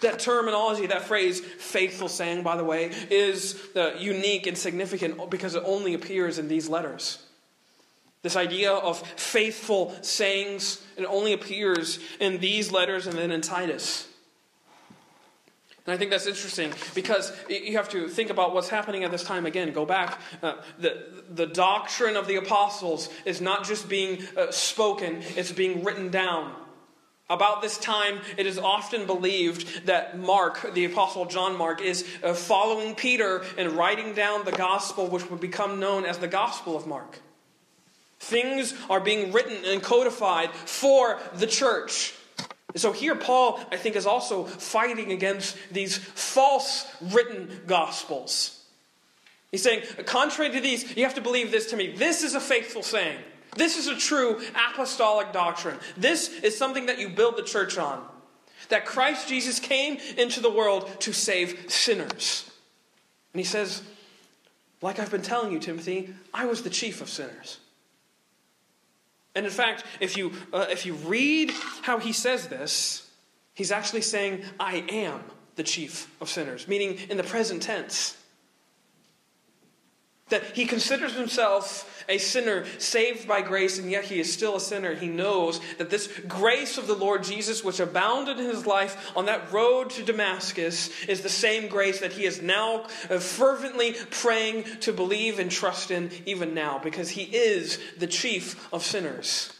That 0.00 0.18
terminology, 0.18 0.86
that 0.86 1.02
phrase, 1.02 1.40
faithful 1.40 2.08
saying, 2.08 2.42
by 2.42 2.56
the 2.56 2.64
way, 2.64 2.90
is 3.10 3.60
uh, 3.76 3.96
unique 3.98 4.46
and 4.46 4.56
significant 4.56 5.28
because 5.28 5.54
it 5.54 5.62
only 5.66 5.92
appears 5.92 6.38
in 6.38 6.48
these 6.48 6.70
letters. 6.70 7.26
This 8.22 8.36
idea 8.36 8.72
of 8.72 9.00
faithful 9.16 9.94
sayings, 10.00 10.80
it 10.96 11.04
only 11.04 11.32
appears 11.32 11.98
in 12.20 12.38
these 12.38 12.70
letters 12.70 13.06
and 13.06 13.18
then 13.18 13.32
in 13.32 13.40
Titus. 13.40 14.08
And 15.84 15.92
I 15.92 15.96
think 15.96 16.12
that's 16.12 16.26
interesting 16.26 16.72
because 16.94 17.32
you 17.48 17.76
have 17.76 17.88
to 17.88 18.06
think 18.06 18.30
about 18.30 18.54
what's 18.54 18.68
happening 18.68 19.02
at 19.02 19.10
this 19.10 19.24
time 19.24 19.46
again. 19.46 19.72
Go 19.72 19.84
back. 19.84 20.20
Uh, 20.40 20.54
the, 20.78 21.24
the 21.28 21.46
doctrine 21.46 22.16
of 22.16 22.28
the 22.28 22.36
apostles 22.36 23.08
is 23.24 23.40
not 23.40 23.66
just 23.66 23.88
being 23.88 24.22
uh, 24.36 24.52
spoken, 24.52 25.22
it's 25.34 25.50
being 25.50 25.82
written 25.82 26.08
down. 26.08 26.54
About 27.28 27.62
this 27.62 27.78
time, 27.78 28.20
it 28.36 28.46
is 28.46 28.58
often 28.58 29.06
believed 29.06 29.86
that 29.86 30.18
Mark, 30.18 30.74
the 30.74 30.84
Apostle 30.84 31.24
John 31.24 31.56
Mark, 31.56 31.80
is 31.80 32.06
uh, 32.22 32.34
following 32.34 32.94
Peter 32.94 33.42
and 33.58 33.72
writing 33.72 34.14
down 34.14 34.44
the 34.44 34.52
gospel, 34.52 35.08
which 35.08 35.28
would 35.30 35.40
become 35.40 35.80
known 35.80 36.04
as 36.04 36.18
the 36.18 36.28
Gospel 36.28 36.76
of 36.76 36.86
Mark. 36.86 37.20
Things 38.22 38.72
are 38.88 39.00
being 39.00 39.32
written 39.32 39.64
and 39.64 39.82
codified 39.82 40.52
for 40.52 41.18
the 41.34 41.46
church. 41.46 42.14
So 42.76 42.92
here, 42.92 43.16
Paul, 43.16 43.58
I 43.72 43.76
think, 43.76 43.96
is 43.96 44.06
also 44.06 44.44
fighting 44.44 45.10
against 45.10 45.56
these 45.72 45.98
false 45.98 46.86
written 47.00 47.62
gospels. 47.66 48.64
He's 49.50 49.64
saying, 49.64 49.82
contrary 50.06 50.52
to 50.52 50.60
these, 50.60 50.96
you 50.96 51.02
have 51.02 51.16
to 51.16 51.20
believe 51.20 51.50
this 51.50 51.70
to 51.70 51.76
me. 51.76 51.96
This 51.96 52.22
is 52.22 52.36
a 52.36 52.40
faithful 52.40 52.84
saying. 52.84 53.18
This 53.56 53.76
is 53.76 53.88
a 53.88 53.96
true 53.96 54.40
apostolic 54.70 55.32
doctrine. 55.32 55.78
This 55.96 56.28
is 56.28 56.56
something 56.56 56.86
that 56.86 57.00
you 57.00 57.08
build 57.08 57.36
the 57.36 57.42
church 57.42 57.76
on. 57.76 58.06
That 58.68 58.86
Christ 58.86 59.28
Jesus 59.28 59.58
came 59.58 59.98
into 60.16 60.40
the 60.40 60.48
world 60.48 60.88
to 61.00 61.12
save 61.12 61.72
sinners. 61.72 62.48
And 63.34 63.40
he 63.40 63.44
says, 63.44 63.82
like 64.80 65.00
I've 65.00 65.10
been 65.10 65.22
telling 65.22 65.50
you, 65.50 65.58
Timothy, 65.58 66.14
I 66.32 66.46
was 66.46 66.62
the 66.62 66.70
chief 66.70 67.00
of 67.00 67.08
sinners. 67.08 67.58
And 69.34 69.46
in 69.46 69.52
fact, 69.52 69.84
if 70.00 70.16
you, 70.16 70.32
uh, 70.52 70.66
if 70.70 70.84
you 70.84 70.94
read 70.94 71.50
how 71.82 71.98
he 71.98 72.12
says 72.12 72.48
this, 72.48 73.10
he's 73.54 73.72
actually 73.72 74.02
saying, 74.02 74.44
I 74.60 74.84
am 74.88 75.22
the 75.56 75.62
chief 75.62 76.14
of 76.20 76.28
sinners, 76.28 76.68
meaning 76.68 76.98
in 77.08 77.16
the 77.16 77.22
present 77.22 77.62
tense. 77.62 78.16
That 80.32 80.56
he 80.56 80.64
considers 80.64 81.14
himself 81.14 82.04
a 82.08 82.16
sinner 82.16 82.64
saved 82.78 83.28
by 83.28 83.42
grace, 83.42 83.78
and 83.78 83.90
yet 83.90 84.04
he 84.04 84.18
is 84.18 84.32
still 84.32 84.56
a 84.56 84.60
sinner. 84.60 84.94
He 84.94 85.06
knows 85.06 85.60
that 85.76 85.90
this 85.90 86.08
grace 86.26 86.78
of 86.78 86.86
the 86.86 86.94
Lord 86.94 87.22
Jesus, 87.22 87.62
which 87.62 87.80
abounded 87.80 88.38
in 88.38 88.46
his 88.46 88.66
life 88.66 89.12
on 89.14 89.26
that 89.26 89.52
road 89.52 89.90
to 89.90 90.02
Damascus, 90.02 90.88
is 91.04 91.20
the 91.20 91.28
same 91.28 91.68
grace 91.68 92.00
that 92.00 92.14
he 92.14 92.24
is 92.24 92.40
now 92.40 92.86
uh, 93.10 93.18
fervently 93.18 93.94
praying 94.10 94.64
to 94.80 94.92
believe 94.92 95.38
and 95.38 95.50
trust 95.50 95.90
in 95.90 96.10
even 96.24 96.54
now, 96.54 96.78
because 96.78 97.10
he 97.10 97.24
is 97.24 97.78
the 97.98 98.06
chief 98.06 98.72
of 98.72 98.82
sinners. 98.82 99.52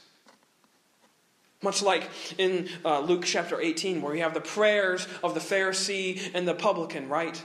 Much 1.61 1.83
like 1.83 2.09
in 2.39 2.69
uh, 2.83 3.01
Luke 3.01 3.25
chapter 3.25 3.61
18, 3.61 4.01
where 4.01 4.13
we 4.13 4.21
have 4.21 4.33
the 4.33 4.41
prayers 4.41 5.07
of 5.23 5.35
the 5.35 5.41
Pharisee 5.41 6.31
and 6.35 6.49
the 6.49 6.55
publican, 6.55 7.11
right? 7.11 7.45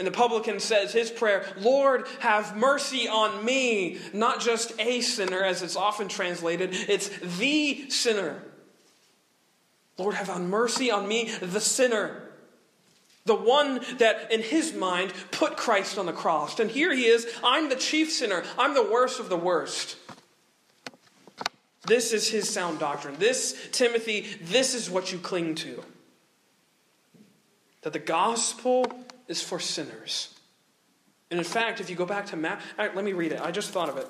And 0.00 0.06
the 0.06 0.12
publican 0.12 0.60
says 0.60 0.94
his 0.94 1.10
prayer, 1.10 1.44
Lord, 1.58 2.06
have 2.20 2.56
mercy 2.56 3.06
on 3.06 3.44
me. 3.44 3.98
Not 4.14 4.40
just 4.40 4.72
a 4.80 5.02
sinner, 5.02 5.42
as 5.42 5.60
it's 5.62 5.76
often 5.76 6.08
translated, 6.08 6.70
it's 6.72 7.10
the 7.38 7.90
sinner. 7.90 8.42
Lord, 9.98 10.14
have 10.14 10.40
mercy 10.40 10.90
on 10.90 11.06
me, 11.06 11.30
the 11.42 11.60
sinner. 11.60 12.22
The 13.26 13.34
one 13.34 13.82
that, 13.98 14.32
in 14.32 14.40
his 14.40 14.72
mind, 14.72 15.12
put 15.32 15.58
Christ 15.58 15.98
on 15.98 16.06
the 16.06 16.14
cross. 16.14 16.58
And 16.58 16.70
here 16.70 16.94
he 16.94 17.04
is 17.04 17.30
I'm 17.44 17.68
the 17.68 17.76
chief 17.76 18.10
sinner, 18.10 18.42
I'm 18.58 18.72
the 18.72 18.90
worst 18.90 19.20
of 19.20 19.28
the 19.28 19.36
worst. 19.36 19.98
This 21.86 22.14
is 22.14 22.26
his 22.26 22.48
sound 22.48 22.78
doctrine. 22.78 23.16
This, 23.18 23.68
Timothy, 23.70 24.28
this 24.40 24.74
is 24.74 24.88
what 24.88 25.12
you 25.12 25.18
cling 25.18 25.56
to. 25.56 25.84
That 27.82 27.92
the 27.92 27.98
gospel 27.98 28.86
is 29.30 29.40
for 29.40 29.60
sinners. 29.60 30.34
And 31.30 31.38
in 31.38 31.44
fact, 31.44 31.80
if 31.80 31.88
you 31.88 31.94
go 31.94 32.04
back 32.04 32.26
to 32.26 32.36
Matthew, 32.36 32.66
let 32.76 33.04
me 33.04 33.12
read 33.12 33.30
it. 33.30 33.40
I 33.40 33.52
just 33.52 33.70
thought 33.70 33.88
of 33.88 33.96
it. 33.96 34.08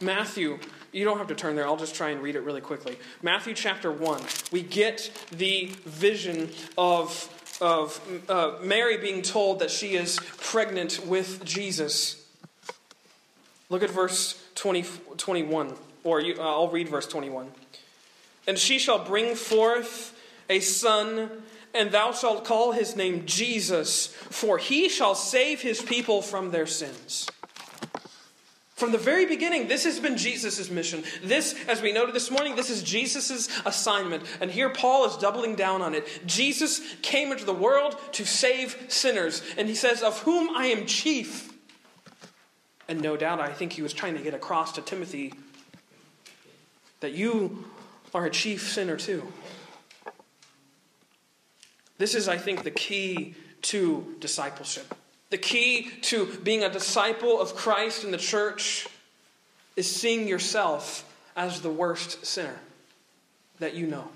Matthew, 0.00 0.58
you 0.90 1.04
don't 1.04 1.18
have 1.18 1.26
to 1.26 1.34
turn 1.34 1.54
there. 1.54 1.66
I'll 1.66 1.76
just 1.76 1.94
try 1.94 2.08
and 2.08 2.22
read 2.22 2.34
it 2.34 2.40
really 2.40 2.62
quickly. 2.62 2.98
Matthew 3.20 3.52
chapter 3.52 3.92
1, 3.92 4.22
we 4.50 4.62
get 4.62 5.10
the 5.30 5.66
vision 5.84 6.48
of, 6.78 7.28
of 7.60 8.00
uh, 8.30 8.54
Mary 8.62 8.96
being 8.96 9.20
told 9.20 9.58
that 9.58 9.70
she 9.70 9.94
is 9.94 10.18
pregnant 10.38 11.06
with 11.06 11.44
Jesus. 11.44 12.24
Look 13.68 13.82
at 13.82 13.90
verse 13.90 14.42
20, 14.54 14.84
21, 15.18 15.74
or 16.04 16.20
you, 16.22 16.36
uh, 16.38 16.42
I'll 16.42 16.68
read 16.68 16.88
verse 16.88 17.06
21. 17.06 17.48
And 18.46 18.56
she 18.58 18.78
shall 18.78 19.04
bring 19.04 19.34
forth 19.34 20.18
a 20.48 20.60
son 20.60 21.42
and 21.76 21.90
thou 21.92 22.12
shalt 22.12 22.44
call 22.44 22.72
his 22.72 22.96
name 22.96 23.26
Jesus, 23.26 24.06
for 24.06 24.58
he 24.58 24.88
shall 24.88 25.14
save 25.14 25.60
his 25.60 25.82
people 25.82 26.22
from 26.22 26.50
their 26.50 26.66
sins. 26.66 27.28
From 28.76 28.92
the 28.92 28.98
very 28.98 29.24
beginning, 29.24 29.68
this 29.68 29.84
has 29.84 29.98
been 29.98 30.18
Jesus' 30.18 30.68
mission. 30.68 31.02
This, 31.22 31.54
as 31.66 31.80
we 31.80 31.92
noted 31.92 32.14
this 32.14 32.30
morning, 32.30 32.56
this 32.56 32.68
is 32.68 32.82
Jesus' 32.82 33.48
assignment. 33.64 34.22
And 34.38 34.50
here 34.50 34.68
Paul 34.68 35.06
is 35.06 35.16
doubling 35.16 35.54
down 35.54 35.80
on 35.80 35.94
it. 35.94 36.06
Jesus 36.26 36.82
came 37.00 37.32
into 37.32 37.46
the 37.46 37.54
world 37.54 37.96
to 38.12 38.26
save 38.26 38.76
sinners. 38.88 39.42
And 39.56 39.66
he 39.66 39.74
says, 39.74 40.02
Of 40.02 40.20
whom 40.20 40.54
I 40.54 40.66
am 40.66 40.84
chief. 40.84 41.54
And 42.86 43.00
no 43.00 43.16
doubt, 43.16 43.40
I 43.40 43.50
think 43.50 43.72
he 43.72 43.80
was 43.80 43.94
trying 43.94 44.14
to 44.14 44.22
get 44.22 44.34
across 44.34 44.72
to 44.72 44.82
Timothy 44.82 45.32
that 47.00 47.12
you 47.12 47.64
are 48.14 48.26
a 48.26 48.30
chief 48.30 48.70
sinner 48.70 48.98
too. 48.98 49.32
This 51.98 52.14
is, 52.14 52.28
I 52.28 52.36
think, 52.36 52.62
the 52.62 52.70
key 52.70 53.34
to 53.62 54.16
discipleship. 54.20 54.94
The 55.30 55.38
key 55.38 55.90
to 56.02 56.26
being 56.44 56.62
a 56.62 56.70
disciple 56.70 57.40
of 57.40 57.56
Christ 57.56 58.04
in 58.04 58.10
the 58.10 58.18
church 58.18 58.86
is 59.74 59.90
seeing 59.90 60.28
yourself 60.28 61.04
as 61.36 61.60
the 61.60 61.70
worst 61.70 62.24
sinner 62.24 62.58
that 63.58 63.74
you 63.74 63.86
know. 63.86 64.08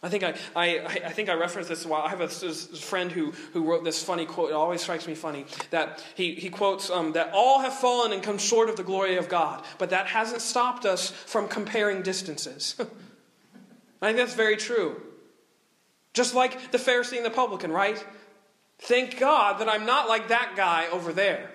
I 0.00 0.08
think 0.08 0.22
I, 0.22 0.34
I, 0.54 0.78
I 1.06 1.10
think 1.10 1.28
I 1.28 1.34
referenced 1.34 1.68
this 1.68 1.84
a 1.84 1.88
while. 1.88 2.02
I 2.02 2.08
have 2.10 2.20
a, 2.20 2.28
friend 2.28 3.10
who, 3.10 3.32
who 3.52 3.64
wrote 3.64 3.82
this 3.82 4.02
funny 4.02 4.26
quote. 4.26 4.50
It 4.50 4.54
always 4.54 4.80
strikes 4.80 5.08
me 5.08 5.16
funny 5.16 5.44
that 5.70 6.04
he, 6.14 6.34
he 6.34 6.50
quotes 6.50 6.88
um, 6.88 7.12
that 7.12 7.32
all 7.34 7.60
have 7.60 7.74
fallen 7.74 8.12
and 8.12 8.22
come 8.22 8.38
short 8.38 8.70
of 8.70 8.76
the 8.76 8.84
glory 8.84 9.16
of 9.16 9.28
God, 9.28 9.64
but 9.76 9.90
that 9.90 10.06
hasn't 10.06 10.40
stopped 10.40 10.86
us 10.86 11.10
from 11.10 11.48
comparing 11.48 12.02
distances. 12.02 12.76
I 14.00 14.06
think 14.06 14.18
that's 14.18 14.34
very 14.34 14.56
true. 14.56 15.02
Just 16.18 16.34
like 16.34 16.72
the 16.72 16.78
Pharisee 16.78 17.16
and 17.16 17.24
the 17.24 17.30
publican, 17.30 17.70
right? 17.70 18.04
Thank 18.80 19.20
God 19.20 19.60
that 19.60 19.68
I'm 19.68 19.86
not 19.86 20.08
like 20.08 20.26
that 20.30 20.54
guy 20.56 20.88
over 20.90 21.12
there. 21.12 21.48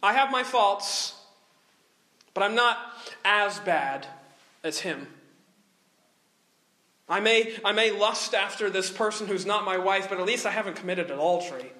I 0.00 0.12
have 0.12 0.30
my 0.30 0.44
faults, 0.44 1.14
but 2.32 2.44
I'm 2.44 2.54
not 2.54 2.78
as 3.24 3.58
bad 3.58 4.06
as 4.62 4.78
him. 4.78 5.08
I 7.08 7.18
may, 7.18 7.56
I 7.64 7.72
may 7.72 7.90
lust 7.90 8.34
after 8.34 8.70
this 8.70 8.88
person 8.88 9.26
who's 9.26 9.44
not 9.44 9.64
my 9.64 9.78
wife, 9.78 10.08
but 10.08 10.20
at 10.20 10.26
least 10.26 10.46
I 10.46 10.52
haven't 10.52 10.76
committed 10.76 11.10
adultery. 11.10 11.72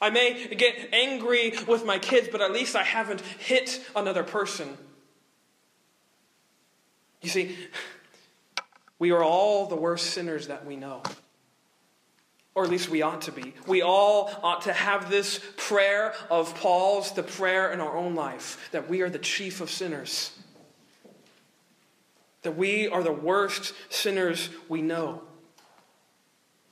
I 0.00 0.10
may 0.10 0.48
get 0.48 0.88
angry 0.92 1.54
with 1.68 1.84
my 1.84 2.00
kids, 2.00 2.26
but 2.26 2.40
at 2.40 2.50
least 2.50 2.74
I 2.74 2.82
haven't 2.82 3.20
hit 3.20 3.80
another 3.94 4.24
person. 4.24 4.76
You 7.22 7.28
see, 7.28 7.56
we 9.00 9.10
are 9.10 9.24
all 9.24 9.66
the 9.66 9.74
worst 9.74 10.10
sinners 10.10 10.46
that 10.46 10.64
we 10.64 10.76
know. 10.76 11.02
Or 12.54 12.64
at 12.64 12.70
least 12.70 12.88
we 12.88 13.02
ought 13.02 13.22
to 13.22 13.32
be. 13.32 13.54
We 13.66 13.80
all 13.80 14.30
ought 14.42 14.62
to 14.62 14.72
have 14.72 15.08
this 15.08 15.40
prayer 15.56 16.14
of 16.30 16.54
Paul's, 16.56 17.12
the 17.12 17.22
prayer 17.22 17.72
in 17.72 17.80
our 17.80 17.96
own 17.96 18.14
life, 18.14 18.68
that 18.72 18.88
we 18.88 19.02
are 19.02 19.08
the 19.10 19.18
chief 19.18 19.60
of 19.60 19.70
sinners. 19.70 20.32
that 22.42 22.56
we 22.56 22.88
are 22.88 23.02
the 23.02 23.12
worst 23.12 23.74
sinners 23.90 24.48
we 24.68 24.82
know. 24.82 25.22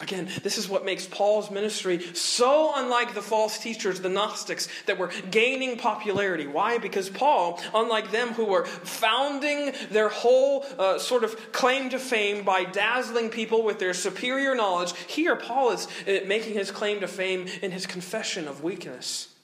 Again, 0.01 0.29
this 0.45 0.59
is 0.59 0.69
what 0.69 0.85
makes 0.85 1.07
Paul's 1.07 1.51
ministry 1.51 2.01
so 2.15 2.73
unlike 2.77 3.15
the 3.15 3.23
false 3.23 3.59
teachers, 3.59 4.01
the 4.01 4.09
Gnostics, 4.09 4.69
that 4.87 4.97
were 4.97 5.11
gaining 5.33 5.77
popularity. 5.77 6.47
Why? 6.47 6.79
Because 6.79 7.11
Paul, 7.11 7.61
unlike 7.75 8.13
them 8.13 8.29
who 8.29 8.45
were 8.45 8.65
founding 8.65 9.73
their 9.91 10.09
whole 10.09 10.65
uh, 10.79 11.01
sort 11.01 11.25
of 11.25 11.51
claim 11.51 11.91
to 11.91 11.99
fame 11.99 12.45
by 12.45 12.63
dazzling 12.63 13.29
people 13.29 13.65
with 13.65 13.81
their 13.81 13.93
superior 13.93 14.55
knowledge, 14.55 14.93
here 15.09 15.35
Paul 15.35 15.73
is 15.73 15.89
uh, 16.07 16.21
making 16.27 16.55
his 16.55 16.71
claim 16.71 17.01
to 17.01 17.09
fame 17.09 17.49
in 17.61 17.73
his 17.73 17.85
confession 17.85 18.47
of 18.47 18.63
weakness. 18.63 19.35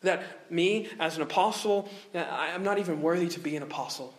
That 0.00 0.22
me, 0.50 0.88
as 0.98 1.16
an 1.16 1.22
apostle, 1.22 1.90
I'm 2.14 2.62
not 2.62 2.78
even 2.78 3.02
worthy 3.02 3.28
to 3.28 3.40
be 3.40 3.54
an 3.54 3.62
apostle. 3.62 4.14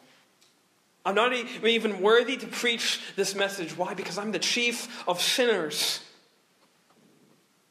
I'm 1.07 1.15
not 1.15 1.33
even 1.33 2.01
worthy 2.01 2.35
to 2.35 2.47
preach 2.47 2.99
this 3.15 3.33
message. 3.33 3.77
Why? 3.77 3.93
Because 3.93 4.17
I'm 4.17 4.33
the 4.33 4.39
chief 4.39 5.07
of 5.07 5.21
sinners. 5.21 6.01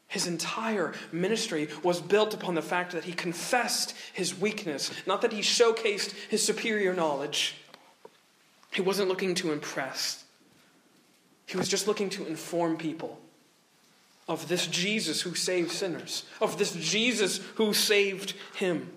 His 0.07 0.25
entire 0.25 0.95
ministry 1.11 1.69
was 1.83 2.01
built 2.01 2.33
upon 2.33 2.55
the 2.55 2.63
fact 2.63 2.93
that 2.93 3.03
he 3.03 3.13
confessed 3.13 3.93
his 4.11 4.35
weakness, 4.35 4.89
not 5.05 5.21
that 5.21 5.33
he 5.33 5.41
showcased 5.41 6.15
his 6.29 6.43
superior 6.43 6.95
knowledge. 6.95 7.57
He 8.71 8.81
wasn't 8.81 9.07
looking 9.07 9.35
to 9.35 9.51
impress, 9.51 10.23
he 11.45 11.57
was 11.57 11.69
just 11.69 11.87
looking 11.87 12.09
to 12.09 12.25
inform 12.25 12.75
people 12.77 13.19
of 14.27 14.47
this 14.47 14.65
Jesus 14.65 15.21
who 15.21 15.35
saved 15.35 15.71
sinners, 15.71 16.23
of 16.41 16.57
this 16.57 16.73
Jesus 16.73 17.39
who 17.53 17.71
saved 17.75 18.33
him. 18.55 18.89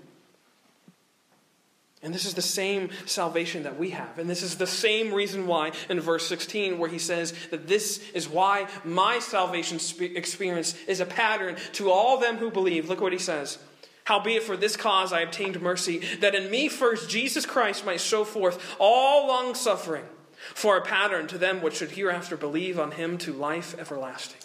And 2.03 2.15
this 2.15 2.25
is 2.25 2.33
the 2.33 2.41
same 2.41 2.89
salvation 3.05 3.65
that 3.65 3.79
we 3.79 3.91
have. 3.91 4.19
And 4.19 4.29
this 4.29 4.43
is 4.43 4.57
the 4.57 4.67
same 4.67 5.13
reason 5.13 5.47
why, 5.47 5.73
in 5.91 6.01
verse 6.01 6.27
16, 6.27 6.79
where 6.79 6.89
he 6.89 6.99
says 6.99 7.35
that 7.51 7.69
this 7.69 8.03
is 8.15 8.27
why 8.27 8.69
my 8.85 9.19
salvation 9.19 9.79
experience 10.15 10.75
is 10.87 11.01
a 11.01 11.07
pattern 11.07 11.57
to 11.73 11.91
all 11.91 12.19
them 12.19 12.39
who 12.39 12.51
believe. 12.51 12.89
Look 12.89 13.03
what 13.03 13.13
he 13.13 13.19
says. 13.19 13.59
Howbeit 14.05 14.43
for 14.43 14.57
this 14.57 14.77
cause 14.77 15.13
I 15.13 15.21
obtained 15.21 15.61
mercy, 15.61 15.99
that 16.21 16.35
in 16.35 16.51
me 16.51 16.69
first 16.69 17.11
Jesus 17.11 17.45
Christ 17.45 17.85
might 17.85 18.01
show 18.01 18.25
forth 18.25 18.77
all 18.81 19.29
long 19.29 19.55
suffering, 19.55 20.05
for 20.55 20.79
a 20.79 20.83
pattern 20.83 21.27
to 21.29 21.39
them 21.39 21.61
which 21.61 21.77
should 21.77 21.91
hereafter 21.91 22.37
believe 22.37 22.79
on 22.79 22.93
him 22.93 23.19
to 23.19 23.33
life 23.33 23.79
everlasting. 23.79 24.41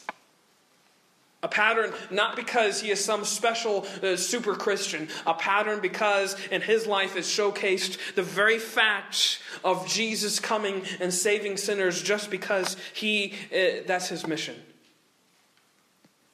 A 1.46 1.48
pattern 1.48 1.94
not 2.10 2.36
because 2.36 2.82
he 2.82 2.90
is 2.90 3.06
some 3.06 3.24
special 3.24 3.86
uh, 4.02 4.16
super 4.16 4.56
Christian, 4.56 5.08
a 5.28 5.36
pattern 5.36 5.80
because 5.80 6.36
in 6.50 6.60
his 6.60 6.88
life 6.88 7.16
is 7.16 7.28
showcased 7.28 8.16
the 8.16 8.24
very 8.24 8.58
fact 8.58 9.44
of 9.64 9.88
Jesus 9.88 10.40
coming 10.40 10.82
and 11.00 11.14
saving 11.14 11.58
sinners 11.58 12.02
just 12.02 12.32
because 12.32 12.78
he 12.96 13.36
uh, 13.54 13.84
that's 13.86 14.10
his 14.10 14.26
mission. 14.26 14.56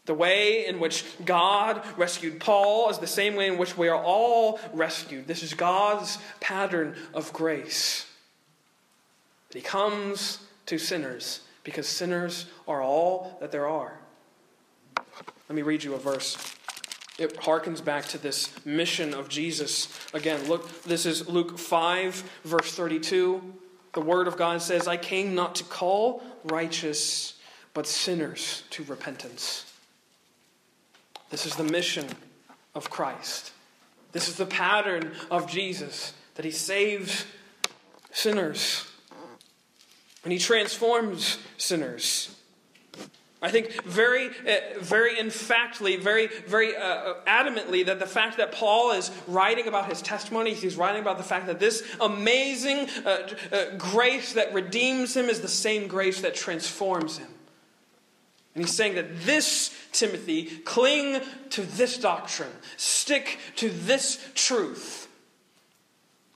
The 0.05 0.13
way 0.13 0.65
in 0.65 0.79
which 0.79 1.03
God 1.25 1.83
rescued 1.97 2.39
Paul 2.39 2.89
is 2.89 2.99
the 2.99 3.05
same 3.05 3.35
way 3.35 3.47
in 3.47 3.57
which 3.57 3.77
we 3.77 3.89
are 3.89 4.01
all 4.01 4.61
rescued. 4.71 5.27
This 5.27 5.43
is 5.43 5.53
God's 5.53 6.19
pattern 6.39 6.95
of 7.13 7.33
grace. 7.33 8.05
He 9.53 9.59
comes 9.59 10.39
to 10.67 10.77
sinners 10.77 11.41
because 11.65 11.85
sinners 11.85 12.45
are 12.65 12.81
all 12.81 13.37
that 13.41 13.51
there 13.51 13.67
are. 13.67 13.99
Let 15.51 15.55
me 15.57 15.63
read 15.63 15.83
you 15.83 15.95
a 15.95 15.97
verse. 15.97 16.37
It 17.19 17.35
harkens 17.35 17.83
back 17.83 18.05
to 18.05 18.17
this 18.17 18.53
mission 18.65 19.13
of 19.13 19.27
Jesus. 19.27 19.89
Again, 20.13 20.47
look, 20.47 20.83
this 20.83 21.05
is 21.05 21.27
Luke 21.27 21.59
5, 21.59 22.23
verse 22.45 22.73
32. 22.73 23.43
The 23.91 23.99
Word 23.99 24.29
of 24.29 24.37
God 24.37 24.61
says, 24.61 24.87
I 24.87 24.95
came 24.95 25.35
not 25.35 25.55
to 25.55 25.65
call 25.65 26.23
righteous, 26.45 27.33
but 27.73 27.85
sinners 27.85 28.63
to 28.69 28.85
repentance. 28.85 29.69
This 31.29 31.45
is 31.45 31.57
the 31.57 31.65
mission 31.65 32.07
of 32.73 32.89
Christ. 32.89 33.51
This 34.13 34.29
is 34.29 34.37
the 34.37 34.45
pattern 34.45 35.11
of 35.29 35.51
Jesus 35.51 36.13
that 36.35 36.45
he 36.45 36.51
saves 36.51 37.25
sinners 38.13 38.89
and 40.23 40.31
he 40.31 40.39
transforms 40.39 41.39
sinners. 41.57 42.33
I 43.43 43.49
think 43.49 43.83
very, 43.83 44.27
uh, 44.27 44.79
very 44.79 45.19
emphatically, 45.19 45.95
very, 45.95 46.27
very 46.27 46.75
uh, 46.75 47.15
adamantly 47.25 47.83
that 47.87 47.99
the 47.99 48.05
fact 48.05 48.37
that 48.37 48.51
Paul 48.51 48.91
is 48.91 49.09
writing 49.27 49.67
about 49.67 49.89
his 49.89 50.01
testimony, 50.03 50.53
he's 50.53 50.75
writing 50.75 51.01
about 51.01 51.17
the 51.17 51.23
fact 51.23 51.47
that 51.47 51.59
this 51.59 51.83
amazing 51.99 52.87
uh, 53.03 53.29
uh, 53.51 53.65
grace 53.79 54.33
that 54.33 54.53
redeems 54.53 55.17
him 55.17 55.25
is 55.25 55.41
the 55.41 55.47
same 55.47 55.87
grace 55.87 56.21
that 56.21 56.35
transforms 56.35 57.17
him. 57.17 57.29
And 58.53 58.63
he's 58.63 58.75
saying 58.75 58.95
that 58.95 59.21
this, 59.21 59.73
Timothy, 59.91 60.43
cling 60.43 61.21
to 61.51 61.61
this 61.63 61.97
doctrine, 61.97 62.51
stick 62.77 63.39
to 63.55 63.69
this 63.69 64.23
truth, 64.35 65.07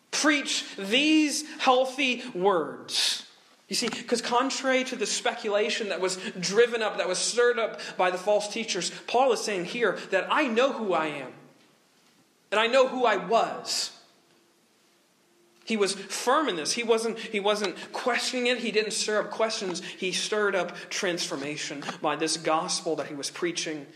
preach 0.09 0.65
these 0.75 1.43
healthy 1.59 2.23
words. 2.33 3.24
You 3.67 3.75
see, 3.75 3.89
because 3.89 4.21
contrary 4.21 4.83
to 4.85 4.95
the 4.95 5.07
speculation 5.07 5.89
that 5.89 5.99
was 5.99 6.17
driven 6.39 6.83
up, 6.83 6.97
that 6.97 7.07
was 7.07 7.17
stirred 7.17 7.57
up 7.57 7.79
by 7.97 8.11
the 8.11 8.17
false 8.17 8.47
teachers, 8.47 8.91
Paul 9.07 9.31
is 9.33 9.41
saying 9.41 9.65
here 9.65 9.97
that 10.11 10.27
I 10.29 10.47
know 10.47 10.71
who 10.71 10.93
I 10.93 11.07
am. 11.07 11.33
And 12.51 12.59
I 12.59 12.67
know 12.67 12.87
who 12.87 13.05
I 13.05 13.17
was. 13.17 13.91
He 15.65 15.77
was 15.77 15.95
firm 15.95 16.47
in 16.47 16.55
this. 16.55 16.73
He 16.73 16.83
wasn't, 16.83 17.17
he 17.17 17.39
wasn't 17.39 17.75
questioning 17.91 18.45
it. 18.45 18.59
He 18.59 18.71
didn't 18.71 18.91
stir 18.91 19.19
up 19.19 19.31
questions. 19.31 19.81
He 19.83 20.11
stirred 20.11 20.55
up 20.55 20.77
transformation 20.91 21.83
by 22.03 22.15
this 22.15 22.37
gospel 22.37 22.95
that 22.97 23.07
he 23.07 23.15
was 23.15 23.31
preaching. 23.31 23.87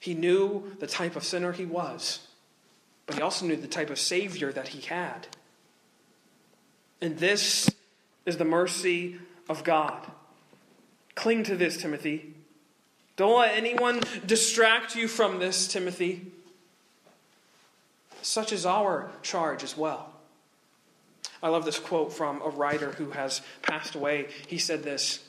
He 0.00 0.14
knew 0.14 0.72
the 0.80 0.88
type 0.88 1.14
of 1.14 1.22
sinner 1.22 1.52
he 1.52 1.64
was, 1.64 2.26
but 3.06 3.14
he 3.14 3.22
also 3.22 3.46
knew 3.46 3.54
the 3.54 3.68
type 3.68 3.90
of 3.90 4.00
Savior 4.00 4.52
that 4.52 4.68
he 4.68 4.80
had. 4.80 5.28
And 7.00 7.16
this 7.18 7.70
is 8.26 8.36
the 8.36 8.44
mercy 8.44 9.18
of 9.48 9.64
God. 9.64 10.10
Cling 11.14 11.44
to 11.44 11.56
this, 11.56 11.76
Timothy. 11.76 12.34
Don't 13.16 13.38
let 13.38 13.56
anyone 13.56 14.00
distract 14.26 14.96
you 14.96 15.08
from 15.08 15.38
this, 15.38 15.68
Timothy. 15.68 16.32
Such 18.22 18.52
is 18.52 18.64
our 18.64 19.10
charge 19.22 19.62
as 19.62 19.76
well. 19.76 20.12
I 21.42 21.48
love 21.48 21.64
this 21.64 21.78
quote 21.78 22.12
from 22.12 22.40
a 22.40 22.48
writer 22.48 22.92
who 22.92 23.10
has 23.10 23.42
passed 23.62 23.94
away. 23.94 24.28
He 24.46 24.58
said 24.58 24.84
this 24.84 25.20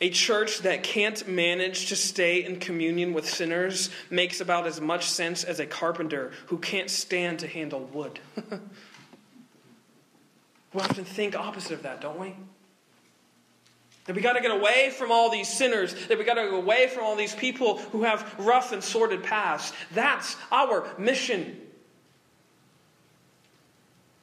A 0.00 0.10
church 0.10 0.60
that 0.60 0.84
can't 0.84 1.26
manage 1.26 1.88
to 1.88 1.96
stay 1.96 2.44
in 2.44 2.60
communion 2.60 3.12
with 3.12 3.28
sinners 3.28 3.90
makes 4.10 4.40
about 4.40 4.66
as 4.66 4.80
much 4.80 5.10
sense 5.10 5.42
as 5.42 5.58
a 5.58 5.66
carpenter 5.66 6.30
who 6.46 6.58
can't 6.58 6.88
stand 6.88 7.40
to 7.40 7.48
handle 7.48 7.80
wood. 7.80 8.20
We 10.72 10.80
often 10.80 11.04
think 11.04 11.36
opposite 11.36 11.72
of 11.72 11.82
that, 11.82 12.00
don't 12.00 12.18
we? 12.18 12.34
That 14.06 14.16
we 14.16 14.22
got 14.22 14.32
to 14.32 14.40
get 14.40 14.50
away 14.50 14.90
from 14.90 15.12
all 15.12 15.30
these 15.30 15.48
sinners, 15.48 15.94
that 16.08 16.18
we 16.18 16.24
got 16.24 16.34
to 16.34 16.44
get 16.44 16.54
away 16.54 16.88
from 16.88 17.04
all 17.04 17.14
these 17.14 17.34
people 17.34 17.78
who 17.78 18.02
have 18.02 18.34
rough 18.38 18.72
and 18.72 18.82
sordid 18.82 19.22
pasts. 19.22 19.76
That's 19.92 20.36
our 20.50 20.86
mission. 20.98 21.58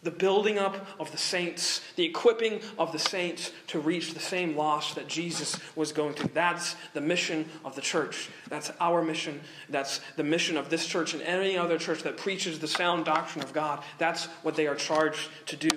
The 0.02 0.12
building 0.12 0.58
up 0.58 0.88
of 1.00 1.12
the 1.12 1.18
saints, 1.18 1.82
the 1.98 2.06
equipping 2.06 2.62
of 2.78 2.94
the 2.94 3.00
saints 3.00 3.52
to 3.68 3.80
reach 3.80 4.14
the 4.14 4.20
same 4.20 4.56
loss 4.56 4.94
that 4.96 5.08
Jesus 5.08 5.60
was 5.76 5.92
going 5.92 6.14
to. 6.16 6.28
That's 6.30 6.76
the 6.94 7.02
mission 7.02 7.46
of 7.66 7.76
the 7.76 7.82
church. 7.82 8.30
That's 8.48 8.72
our 8.80 9.02
mission. 9.02 9.42
That's 9.70 10.00
the 10.16 10.24
mission 10.24 10.56
of 10.56 10.70
this 10.70 10.86
church 10.86 11.14
and 11.14 11.22
any 11.22 11.58
other 11.58 11.78
church 11.78 12.04
that 12.04 12.18
preaches 12.18 12.60
the 12.60 12.68
sound 12.68 13.06
doctrine 13.06 13.44
of 13.44 13.54
God. 13.54 13.84
That's 13.98 14.26
what 14.42 14.56
they 14.56 14.68
are 14.68 14.76
charged 14.76 15.30
to 15.48 15.58
do 15.58 15.70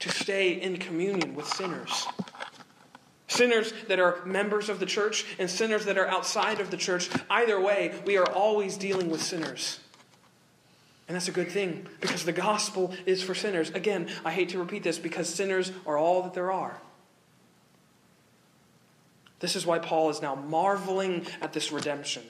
to 0.00 0.10
stay 0.10 0.52
in 0.52 0.78
communion 0.78 1.34
with 1.34 1.46
sinners. 1.46 2.06
Sinners 3.28 3.72
that 3.86 4.00
are 4.00 4.24
members 4.24 4.68
of 4.68 4.80
the 4.80 4.86
church 4.86 5.24
and 5.38 5.48
sinners 5.48 5.84
that 5.84 5.96
are 5.96 6.08
outside 6.08 6.60
of 6.60 6.70
the 6.70 6.76
church. 6.76 7.08
Either 7.30 7.60
way, 7.60 7.94
we 8.04 8.16
are 8.16 8.28
always 8.28 8.76
dealing 8.76 9.08
with 9.08 9.22
sinners. 9.22 9.78
And 11.06 11.14
that's 11.14 11.28
a 11.28 11.32
good 11.32 11.50
thing 11.50 11.86
because 12.00 12.24
the 12.24 12.32
gospel 12.32 12.92
is 13.06 13.22
for 13.22 13.34
sinners. 13.34 13.70
Again, 13.70 14.08
I 14.24 14.32
hate 14.32 14.50
to 14.50 14.58
repeat 14.58 14.82
this 14.82 14.98
because 14.98 15.28
sinners 15.28 15.70
are 15.86 15.96
all 15.96 16.22
that 16.22 16.34
there 16.34 16.50
are. 16.50 16.80
This 19.40 19.56
is 19.56 19.66
why 19.66 19.78
Paul 19.78 20.10
is 20.10 20.22
now 20.22 20.34
marveling 20.34 21.26
at 21.40 21.52
this 21.52 21.72
redemption. 21.72 22.22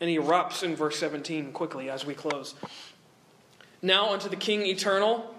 And 0.00 0.08
he 0.08 0.16
erupts 0.16 0.62
in 0.62 0.76
verse 0.76 0.98
17 0.98 1.52
quickly 1.52 1.90
as 1.90 2.06
we 2.06 2.14
close. 2.14 2.54
Now 3.82 4.12
unto 4.12 4.28
the 4.28 4.36
King 4.36 4.62
eternal 4.62 5.34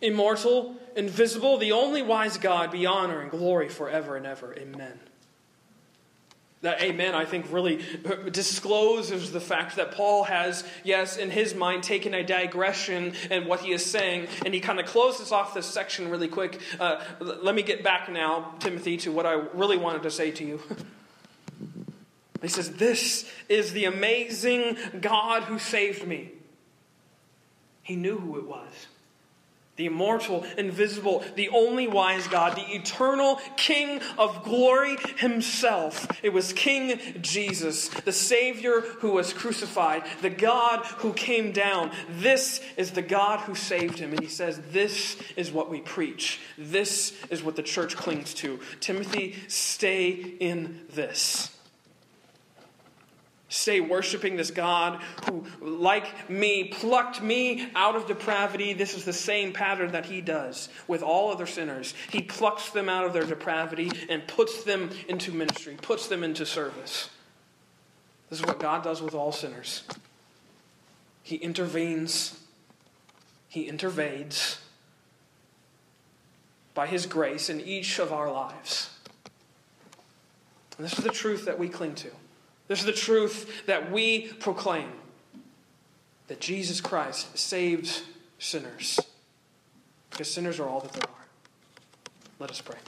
immortal, 0.00 0.76
invisible, 0.96 1.58
the 1.58 1.72
only 1.72 2.02
wise 2.02 2.38
God, 2.38 2.70
be 2.70 2.86
honor 2.86 3.20
and 3.20 3.30
glory 3.30 3.68
forever 3.68 4.16
and 4.16 4.26
ever. 4.26 4.54
Amen. 4.56 4.98
That 6.64 6.80
amen, 6.80 7.14
I 7.14 7.26
think, 7.26 7.52
really 7.52 7.84
discloses 8.30 9.32
the 9.32 9.40
fact 9.40 9.76
that 9.76 9.92
Paul 9.92 10.24
has, 10.24 10.64
yes, 10.82 11.18
in 11.18 11.30
his 11.30 11.54
mind, 11.54 11.82
taken 11.82 12.14
a 12.14 12.24
digression 12.24 13.12
in 13.30 13.46
what 13.46 13.60
he 13.60 13.72
is 13.72 13.84
saying, 13.84 14.28
and 14.46 14.54
he 14.54 14.60
kind 14.60 14.80
of 14.80 14.86
closes 14.86 15.30
off 15.30 15.52
this 15.52 15.66
section 15.66 16.08
really 16.08 16.28
quick. 16.28 16.58
Uh, 16.80 17.04
let 17.20 17.54
me 17.54 17.62
get 17.62 17.84
back 17.84 18.10
now, 18.10 18.54
Timothy, 18.60 18.96
to 18.98 19.12
what 19.12 19.26
I 19.26 19.32
really 19.52 19.76
wanted 19.76 20.04
to 20.04 20.10
say 20.10 20.30
to 20.30 20.44
you. 20.44 20.62
he 22.40 22.48
says, 22.48 22.70
This 22.76 23.30
is 23.50 23.74
the 23.74 23.84
amazing 23.84 24.78
God 25.02 25.42
who 25.42 25.58
saved 25.58 26.06
me. 26.06 26.30
He 27.82 27.94
knew 27.94 28.18
who 28.18 28.38
it 28.38 28.46
was 28.46 28.86
the 29.76 29.86
immortal, 29.86 30.44
invisible, 30.56 31.24
the 31.34 31.48
only 31.48 31.88
wise 31.88 32.28
God, 32.28 32.56
the 32.56 32.74
eternal 32.74 33.40
King 33.56 34.00
of 34.16 34.44
glory 34.44 34.96
himself. 35.16 36.06
It 36.22 36.32
was 36.32 36.52
King 36.52 37.00
Jesus, 37.20 37.88
the 37.88 38.12
Savior 38.12 38.80
who 38.80 39.12
was 39.12 39.32
crucified, 39.32 40.04
the 40.22 40.30
God 40.30 40.84
who 40.84 41.12
came 41.12 41.52
down. 41.52 41.90
This 42.08 42.60
is 42.76 42.92
the 42.92 43.02
God 43.02 43.40
who 43.40 43.54
saved 43.54 43.98
him. 43.98 44.12
And 44.12 44.20
he 44.20 44.28
says, 44.28 44.60
This 44.70 45.16
is 45.36 45.50
what 45.50 45.70
we 45.70 45.80
preach. 45.80 46.40
This 46.56 47.12
is 47.30 47.42
what 47.42 47.56
the 47.56 47.62
church 47.62 47.96
clings 47.96 48.34
to. 48.34 48.60
Timothy, 48.80 49.34
stay 49.48 50.10
in 50.12 50.80
this. 50.94 51.50
Stay 53.54 53.80
worshiping 53.80 54.34
this 54.34 54.50
God 54.50 55.00
who, 55.26 55.44
like 55.60 56.28
me, 56.28 56.64
plucked 56.64 57.22
me 57.22 57.68
out 57.76 57.94
of 57.94 58.08
depravity. 58.08 58.72
This 58.72 58.94
is 58.94 59.04
the 59.04 59.12
same 59.12 59.52
pattern 59.52 59.92
that 59.92 60.06
he 60.06 60.20
does 60.20 60.68
with 60.88 61.04
all 61.04 61.30
other 61.30 61.46
sinners. 61.46 61.94
He 62.10 62.20
plucks 62.20 62.70
them 62.70 62.88
out 62.88 63.04
of 63.04 63.12
their 63.12 63.22
depravity 63.22 63.92
and 64.08 64.26
puts 64.26 64.64
them 64.64 64.90
into 65.08 65.30
ministry, 65.30 65.76
puts 65.80 66.08
them 66.08 66.24
into 66.24 66.44
service. 66.44 67.10
This 68.28 68.40
is 68.40 68.44
what 68.44 68.58
God 68.58 68.82
does 68.82 69.00
with 69.00 69.14
all 69.14 69.30
sinners. 69.30 69.84
He 71.22 71.36
intervenes, 71.36 72.36
He 73.46 73.70
intervades 73.70 74.58
by 76.74 76.88
His 76.88 77.06
grace 77.06 77.48
in 77.48 77.60
each 77.60 78.00
of 78.00 78.12
our 78.12 78.32
lives. 78.32 78.90
And 80.76 80.84
this 80.84 80.98
is 80.98 81.04
the 81.04 81.12
truth 81.12 81.44
that 81.44 81.56
we 81.56 81.68
cling 81.68 81.94
to. 81.94 82.10
This 82.68 82.80
is 82.80 82.86
the 82.86 82.92
truth 82.92 83.66
that 83.66 83.90
we 83.92 84.28
proclaim 84.40 84.90
that 86.28 86.40
Jesus 86.40 86.80
Christ 86.80 87.36
saves 87.36 88.02
sinners. 88.38 88.98
Because 90.10 90.32
sinners 90.32 90.58
are 90.60 90.68
all 90.68 90.80
that 90.80 90.92
there 90.92 91.08
are. 91.08 91.26
Let 92.38 92.50
us 92.50 92.60
pray. 92.60 92.78